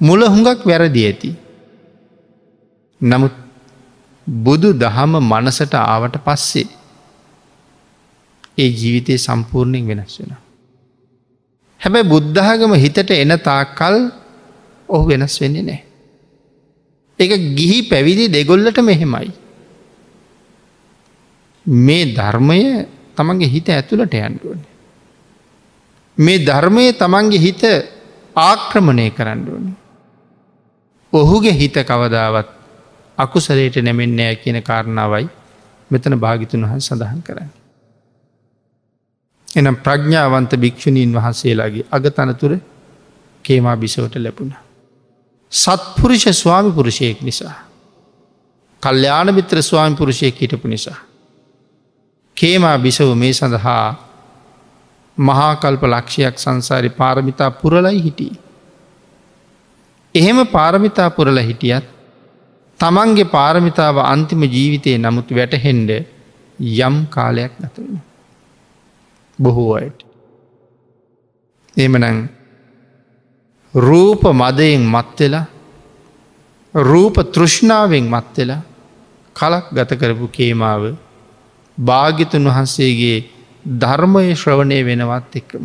මුල 0.00 0.20
හුඟක් 0.24 0.64
වැරදි 0.64 1.04
ඇති. 1.04 1.30
නමුත් 3.00 3.34
බුදු 4.26 4.72
දහම 4.74 5.12
මනසට 5.22 5.74
ආවට 5.76 6.16
පස්සේ 6.24 6.68
ඒ 8.58 8.68
ජීවිතය 8.70 9.18
සම්පූර්ණයෙන් 9.18 9.88
වෙනස් 9.88 10.14
වෙන. 10.20 10.32
හැබැයි 11.80 12.10
බුද්ධාගම 12.12 12.72
හිතට 12.76 13.10
එන 13.14 13.34
තාකල් 13.40 13.96
ඔහු 14.88 15.04
වෙනස් 15.06 15.36
වෙන්නේ 15.40 15.62
නෑ. 15.62 15.80
එක 17.18 17.32
ගිහි 17.54 17.78
පැවිදි 17.90 18.24
දෙගොල්ලට 18.28 18.78
මෙහෙමයි. 18.80 19.30
මේ 21.66 22.04
ධර්මය 22.12 22.60
තමන්ගේ 23.16 23.48
හිත 23.48 23.68
ඇතුළට 23.68 24.14
යන්ඩුවන. 24.16 24.60
මේ 26.18 26.38
ධර්මය 26.40 26.84
තමන්ගේ 26.94 27.38
හිත 27.38 27.62
ආක්‍රමණය 28.36 29.10
කරන්නඩුවන. 29.10 29.66
ඔහුගේ 31.12 31.52
හිත 31.52 31.76
කවදාවත් 31.82 32.48
අකුසලයට 33.18 33.76
නැමෙන්නෑ 33.78 34.36
කියන 34.36 34.58
කාරණාවයි 34.62 35.28
මෙතන 35.90 36.14
භාගිතුන් 36.16 36.62
වහන් 36.62 36.80
සඳහන් 36.80 37.22
කරන්න. 37.22 37.57
එනම් 39.48 39.76
ප්‍රඥ්ඥාවන්ත 39.76 40.52
භික්‍ෂණීන් 40.56 41.12
වහන්සේලාගේ 41.12 41.86
අගතනතුර 41.90 42.52
කේමා 43.44 43.76
බිසවට 43.76 44.16
ලැබුණ. 44.16 44.52
සත්පුරුෂ 45.52 46.26
ස්වාමි 46.32 46.72
පුරුෂයෙක් 46.72 47.22
නිසා. 47.22 47.54
කල්්‍යාන 48.82 49.34
මිත්‍ර 49.34 49.62
ස්වාමි 49.62 49.96
පුරුෂයෙක් 49.96 50.36
හිටපු 50.36 50.68
නිසා. 50.68 50.98
කේමා 52.36 52.78
බිසව 52.78 53.14
මේ 53.14 53.32
සඳහා 53.32 53.86
මහාකල්ප 55.18 55.82
ලක්ෂයක් 55.84 56.36
සංසාරි 56.36 56.90
පාරමිතා 56.90 57.50
පුරලයි 57.52 58.02
හිටිය. 58.02 58.34
එහෙම 60.14 60.46
පාරමිතා 60.46 61.10
පුරල 61.10 61.38
හිටියත් 61.40 61.86
තමන්ගේ 62.80 63.24
පාරමිතාව 63.26 63.96
අන්තිම 64.04 64.42
ජීවිතය 64.46 64.98
නමුත් 64.98 65.30
වැටහෙන්ඩ 65.30 65.90
යම් 66.80 66.96
කාලයක් 67.06 67.52
නැතුවෙන. 67.58 68.07
බොහෝ 69.38 69.74
අයට. 69.74 70.00
එමනං 71.76 72.18
රූප 73.74 74.22
මදයෙන් 74.34 74.84
මත්වෙලා 74.86 75.46
රූප 76.74 77.16
තෘෂ්ණාවෙන් 77.32 78.06
මත්වෙලා 78.06 78.62
කලක් 79.36 79.66
ගත 79.72 79.90
කරපු 79.94 80.26
කේමාව 80.28 80.82
භාගිතුන් 81.78 82.44
වහන්සේගේ 82.44 83.18
ධර්මය 83.76 84.34
ශ්‍රවණය 84.34 84.78
වෙනවත් 84.82 85.36
එක්කම. 85.36 85.64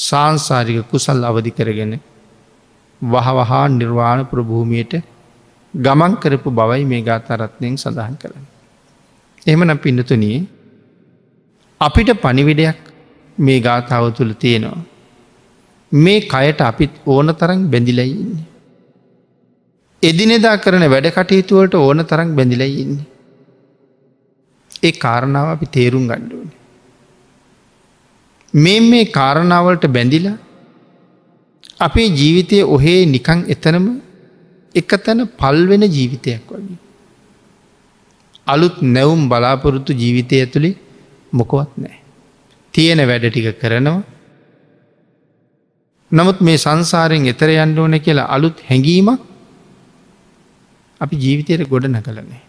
සාංසාරික 0.00 0.88
කුසල් 0.88 1.22
අවධි 1.22 1.50
කරගෙන 1.50 1.92
වහවහා 3.02 3.64
නිර්වාණ 3.70 4.26
ප්‍රභූමියයට 4.26 4.94
ගමන් 5.74 6.12
කරපු 6.16 6.50
බවයි 6.50 6.84
මේ 6.84 7.02
ගාතරත්නයෙන් 7.02 7.76
සඳහන් 7.76 8.16
කරන. 8.16 8.44
එහමන 9.46 9.78
පිඩතුනී 9.78 10.38
අපිට 11.80 12.10
පනිවිඩයක් 12.22 12.78
මේ 13.38 13.58
ගාථාව 13.60 14.04
තුළ 14.16 14.32
තියෙනවා. 14.34 14.84
මේ 15.92 16.20
කයට 16.22 16.60
අපිත් 16.60 16.92
ඕන 17.06 17.34
තරන් 17.34 17.60
බැඳිලයින්නේ. 17.72 18.46
එදිනෙදා 20.02 20.56
කරන 20.56 20.84
වැඩ 20.90 21.08
කටයුතුවලට 21.10 21.74
ඕන 21.76 22.00
තරන් 22.04 22.34
බැඳිලයින්නේ. 22.34 23.06
ඒ 24.82 24.92
කාරණාව 25.04 25.48
අපි 25.48 25.66
තේරුම් 25.66 26.04
ගණ්ඩුවන. 26.06 26.50
මේ 28.54 28.80
මේ 28.80 29.04
කාරණාවලට 29.10 29.86
බැඳිලා 29.88 30.36
අපේ 31.80 32.08
ජීවිතය 32.10 32.58
ඔහේ 32.66 33.00
නිකං 33.06 33.40
එතනම 33.48 33.86
එක 34.74 34.90
තැන 35.04 35.20
පල්වෙන 35.38 35.84
ජීවිතයක් 35.88 36.50
වගේ. 36.50 36.78
අලුත් 38.46 38.76
නැවුම් 38.88 39.22
බලාපොරොත්තු 39.28 39.92
ජීවිතය 39.92 40.36
ඇතුළි 40.36 40.72
මොකොවත් 41.32 41.72
නෑ. 41.76 41.98
තියෙන 42.74 43.00
වැඩ 43.00 43.26
ටික 43.26 43.58
කරනවා 43.58 44.02
නමුත් 46.10 46.40
මේ 46.40 46.56
සංසාරයෙන් 46.56 47.26
එතර 47.26 47.50
යන්න 47.54 47.78
ඕන 47.78 48.00
කියලා 48.00 48.28
අලුත් 48.28 48.60
හැඟීමක් 48.68 49.20
අපි 51.00 51.16
ජීවිතයට 51.16 51.68
ගොඩන 51.68 51.98
කළනේ. 52.00 52.42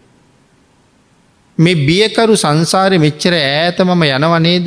මේ 1.58 1.82
බියකරු 1.86 2.36
සංසාරය 2.36 2.98
මෙච්චර 2.98 3.34
ඈත 3.34 3.78
මම 3.80 4.02
යනවනේද 4.08 4.66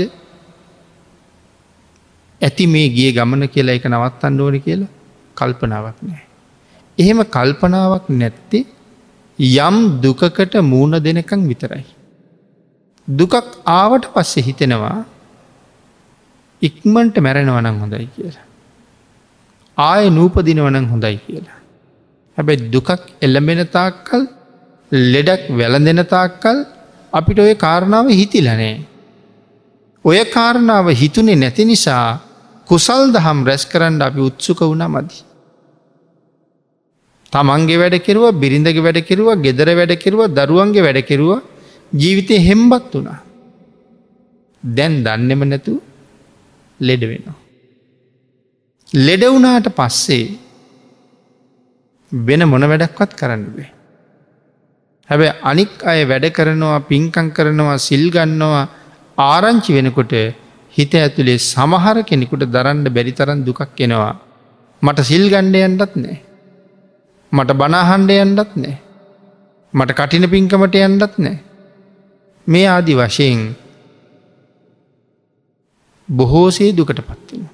ඇති 2.42 2.68
මේ 2.68 2.90
ගිය 2.90 3.10
ගමන 3.12 3.50
කියලා 3.50 3.76
එක 3.76 3.90
නවත්තන්න 3.90 4.40
ඕන 4.40 4.62
කියලා 4.62 4.92
කල්පනාවක් 5.38 6.00
නෑ. 6.02 6.24
එහෙම 6.98 7.20
කල්පනාවක් 7.28 8.06
නැත්තේ 8.12 8.66
යම් 9.40 9.78
දුකකට 10.02 10.56
මූුණ 10.64 11.02
දෙනකං 11.02 11.48
විතරයි. 11.48 11.84
දුකක් 13.08 13.34
ආවට 13.66 14.06
පස්සේ 14.14 14.44
හිතෙනවා 14.44 15.06
ඉක්මන්ට 16.62 17.16
මැරෙනවනං 17.18 17.80
හොඳයි 17.80 18.08
කියලා. 18.16 18.46
ආය 19.78 20.10
නූපදිනවනං 20.10 20.86
හොඳයි 20.86 21.18
කියලා. 21.18 21.60
හැබැයි 22.38 22.72
දුකක් 22.72 22.90
එල්ලඹෙන 23.22 23.62
තාක්කල් 23.68 24.24
ලෙඩක් 24.92 25.44
වැළඳෙන 25.52 26.02
තාක්කල් 26.06 26.58
අපිට 27.14 27.40
ඔය 27.40 27.56
කාරණාව 27.56 28.08
හිතිලනේ. 28.12 28.76
ඔය 30.06 30.20
කාරණාව 30.28 30.88
හිතුනේ 30.94 31.36
නැති 31.36 31.66
නිසා 31.66 32.20
කුසල් 32.68 33.12
දහම් 33.12 33.40
රැස් 33.46 33.64
කරන්න 33.66 34.02
අපි 34.02 34.20
උත්සුක 34.20 34.60
වුණ 34.62 34.86
මදි. 34.88 35.18
තමන්ගේ 37.34 37.78
වැඩ 37.78 37.98
කෙරුව 38.00 38.26
බිරිඳගේ 38.34 38.82
වැඩ 38.82 39.00
කෙරුව 39.02 39.30
ගෙදර 39.42 39.70
වැඩ 39.76 39.94
කෙරුව 39.96 40.22
දරුවන්ගේ 40.30 40.82
වැඩ 40.82 41.02
කෙරුව 41.02 41.32
ජීවිතය 41.94 42.36
හෙම්බත් 42.48 42.94
වුණා. 42.94 43.20
දැන් 44.64 44.94
දන්නෙම 45.06 45.44
නැතු 45.52 45.74
ලෙඩ 46.80 47.04
වෙනවා. 47.12 47.38
ලෙඩ 49.08 49.24
වුණාට 49.26 49.70
පස්සේ 49.80 50.26
වෙන 52.12 52.44
මොන 52.50 52.66
වැඩක්වත් 52.72 53.14
කරන්න 53.20 53.46
බේ. 53.56 53.70
හැබැ 55.10 55.32
අනික් 55.52 55.74
අය 55.92 56.02
වැඩ 56.06 56.28
කරනවා 56.38 56.80
පින්කං 56.90 57.28
කරනවා 57.38 57.78
සිල්ගන්නවා 57.88 58.66
ආරංචි 59.18 59.72
වෙනකොට 59.78 60.14
හිත 60.76 60.94
ඇතුළේ 60.96 61.40
සමහර 61.52 61.98
කෙනෙකුට 62.10 62.46
දරන්න 62.56 62.86
බැරි 62.96 63.14
තරන් 63.20 63.42
දුකක් 63.46 63.82
එනවා. 63.86 64.14
මට 64.82 65.00
සිල් 65.10 65.26
ගණ්ඩයන්ටත් 65.34 65.96
නෑ. 65.96 66.18
මට 67.32 67.52
බනාහන්ඩ 67.62 68.12
යන්ඩත් 68.24 68.54
නෑ. 68.56 68.76
මට 69.74 69.92
කටින 70.00 70.26
පින්කමට 70.34 70.76
යන්ඩත් 70.88 71.16
නෑ. 71.26 71.38
මේ 72.48 72.68
ආදි 72.68 72.96
වශයෙන් 72.96 73.42
බොහෝසේ 76.10 76.72
දුකට 76.72 77.00
පත්වෙන. 77.02 77.46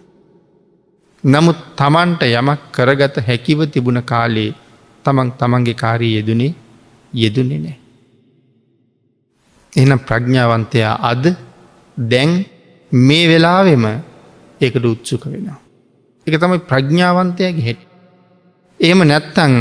නමුත් 1.24 1.60
තමන්ට 1.76 2.24
යමක් 2.30 2.62
කරගත 2.72 3.16
හැකිව 3.28 3.60
තිබුණ 3.68 4.02
කාලේ 4.04 4.52
තමන් 5.06 5.30
තමන්ගේ 5.32 5.74
කාරී 5.74 6.16
යෙදනේ 6.16 6.54
යෙදුනේ 7.14 7.60
නෑ. 7.60 7.78
එනම් 9.74 10.00
ප්‍රඥාවන්තයා 10.00 10.96
අද 11.02 11.26
දැන් 11.98 12.32
මේ 12.92 13.28
වෙලාවෙම 13.28 13.86
ඒකට 14.62 14.86
උත්සුක 14.86 15.26
වෙනවා. 15.26 15.60
එක 16.28 16.36
තමයි 16.36 16.60
ප්‍රඥාවන්තයගේ 16.62 17.62
හෙට. 17.62 17.82
එහෙම 18.80 19.02
නැත්තං 19.04 19.54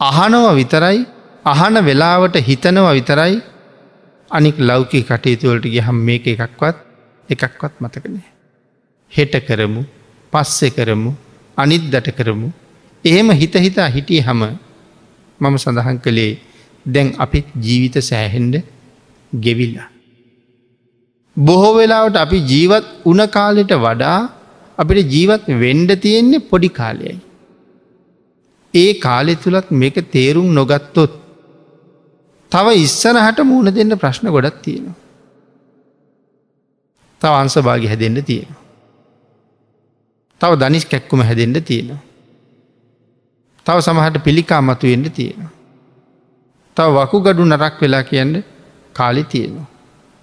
අහනව 0.00 0.44
විතරයි 0.54 0.98
අහන 1.44 1.74
වෙලාවට 1.84 2.36
හිතනවා 2.40 2.92
විතරයි 2.92 3.34
අනික් 4.30 4.56
ලෞකි 4.60 5.00
කටයුතුවලට 5.02 5.66
ගහම් 5.74 5.98
මේක 6.08 6.26
එකක්වත් 6.32 6.76
එකක්වත් 7.28 7.74
මතකනේ. 7.80 8.26
හෙට 9.12 9.34
කරමු 9.48 9.82
පස්සෙ 10.32 10.68
කරමු 10.76 11.12
අනිත් 11.56 11.84
දට 11.92 12.16
කරමු 12.18 12.48
එහෙම 13.04 13.30
හිත 13.40 13.54
හිතා 13.66 13.88
හිටිය 13.96 14.20
හම 14.26 14.42
මම 15.40 15.56
සඳහන් 15.62 15.98
කළේ 16.04 16.32
දැන් 16.86 17.08
අපිත් 17.24 17.48
ජීවිත 17.66 17.96
සෑහෙන්ඩ 18.10 18.56
ගෙවිල්ලා. 19.32 19.88
බොහෝ 21.36 21.72
වෙලාවට 21.78 22.22
අපි 22.24 22.38
ජීවත් 22.52 22.86
උන 23.04 23.22
කාලෙට 23.36 23.72
වඩා 23.86 24.18
අපිට 24.78 25.10
ජීවත් 25.14 25.44
වෙන්ඩ 25.62 25.90
තියෙන්නේ 26.04 26.46
පොඩි 26.50 26.70
කාලයයි. 26.78 27.16
ඒ 28.74 28.90
කාලෙ 29.06 29.34
තුළත් 29.44 29.68
මේක 29.80 29.96
තේරුම් 30.14 30.48
නොගත්තොත් 30.58 31.12
තව 32.52 32.66
ඉස්සරහට 32.76 33.38
මූුණ 33.42 33.70
දෙන්න 33.70 33.96
ප්‍රශ්න 33.96 34.26
ගොඩක් 34.28 34.58
තියෙනවා. 34.62 34.96
තව 37.22 37.32
අන්සභාගි 37.34 37.86
හැදෙන්ට 37.86 38.24
තියෙනවා. 38.24 38.60
තව 40.40 40.52
දනිස් 40.62 40.84
කැක්කුම 40.86 41.22
හැදෙන්ට 41.22 41.64
තියෙනවා. 41.64 42.02
තව 43.66 43.76
සමහට 43.80 44.24
පිළිකා 44.24 44.60
මතුවෙන්ට 44.62 45.14
තියෙනවා. 45.14 45.52
තව 46.76 46.88
වකු 46.96 47.20
ගඩු 47.20 47.44
නරක් 47.44 47.74
වෙලා 47.80 48.02
කියන්න 48.02 48.34
කාලි 48.94 49.24
තියෙනවා. 49.24 49.68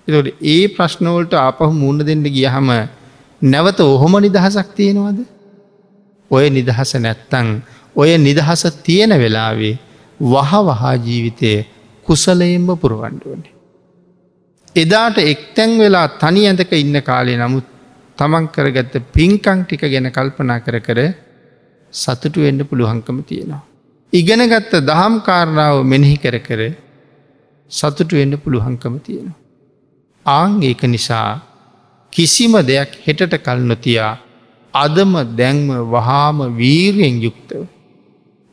එතට 0.08 0.30
ඒ 0.46 0.68
ප්‍රශ්නවලට 0.68 1.34
ආපහු 1.38 1.72
මුණ 1.74 2.00
දෙන්න 2.02 2.24
ගියහම 2.28 2.70
නැවත 3.42 3.80
ඔහොම 3.82 4.14
නිදහසක් 4.20 4.70
තියෙනවද. 4.76 5.20
ඔය 6.32 6.46
නිදහස 6.50 6.92
නැත්තං 6.98 7.48
ඔය 7.96 8.12
නිදහස 8.18 8.64
තියෙන 8.84 9.12
වෙලාවේ 9.16 9.76
වහ 10.20 10.52
වහා 10.68 10.96
ජීවිතය 10.98 11.52
කුසලයෙන්ම 12.08 12.68
පුරුවන්ඩුවනේ. 12.76 13.54
එදාට 14.76 15.18
එක්තැන් 15.26 15.72
වෙලා 15.78 16.08
තනි 16.18 16.44
ඇඳක 16.46 16.74
ඉන්න 16.76 16.98
කාලේ 17.04 17.38
නමුත් 17.38 17.68
තමන් 18.18 18.46
කරගත්ත 18.50 18.96
පින්කං 19.12 19.60
ටික 19.64 19.84
ගැන 19.86 20.10
කල්පනා 20.10 20.60
කර 20.60 20.78
කර 20.80 21.00
සතුටු 21.94 22.40
වෙන්න 22.42 22.62
පුළුවන්කම 22.64 23.20
තියෙනවා. 23.24 23.64
ඉගෙනගත්ත 24.14 24.74
දහම් 24.84 25.16
කාරණාව 25.22 25.76
මෙනෙහි 25.86 26.18
කර 26.18 26.38
කර 26.40 26.62
සතුටු 27.72 28.16
වෙන්න 28.16 28.34
පුළුවන්කම 28.38 28.96
තියෙනවා. 29.00 29.38
ආං 30.26 30.64
ඒක 30.64 30.82
නිසා 30.86 31.32
කිසිම 32.14 32.54
දෙයක් 32.64 32.92
හෙටට 33.06 33.34
කල් 33.40 33.60
නොතියා 33.64 34.14
අදම 34.74 35.14
දැන්ම 35.36 35.68
වහාම 35.88 36.38
වීරයෙන් 36.56 37.16
යුක්තව 37.22 37.64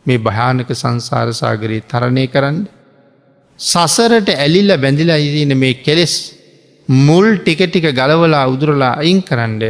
මේ 0.07 0.19
භයානක 0.21 0.71
සංසාරසාගරයේ 0.75 1.87
තරණය 1.91 2.27
කරන්න 2.27 2.59
සසරට 3.59 4.29
ඇලිල්ල 4.35 4.71
බැඳිලා 4.77 5.19
ඉදින 5.19 5.57
මේ 5.57 5.75
කෙලෙස් 5.77 6.15
මුල් 6.89 7.39
ටික 7.39 7.61
ටික 7.63 7.87
ගලවලා 7.93 8.47
උදුරලා 8.47 8.99
අයින් 8.99 9.23
කරන්න 9.23 9.63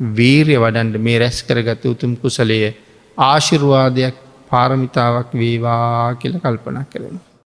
වීරය 0.00 0.56
වඩන්ඩ 0.56 0.96
මේ 0.98 1.18
රැස් 1.18 1.42
කරගත 1.42 1.84
උතුම් 1.84 2.16
කුසලය 2.16 2.74
ආශිර්වාදයක් 3.18 4.16
පාරමිතාවක් 4.50 5.30
වේවා 5.32 6.14
කියල 6.14 6.34
කල්පනා 6.38 6.84
කරනවා. 6.84 7.31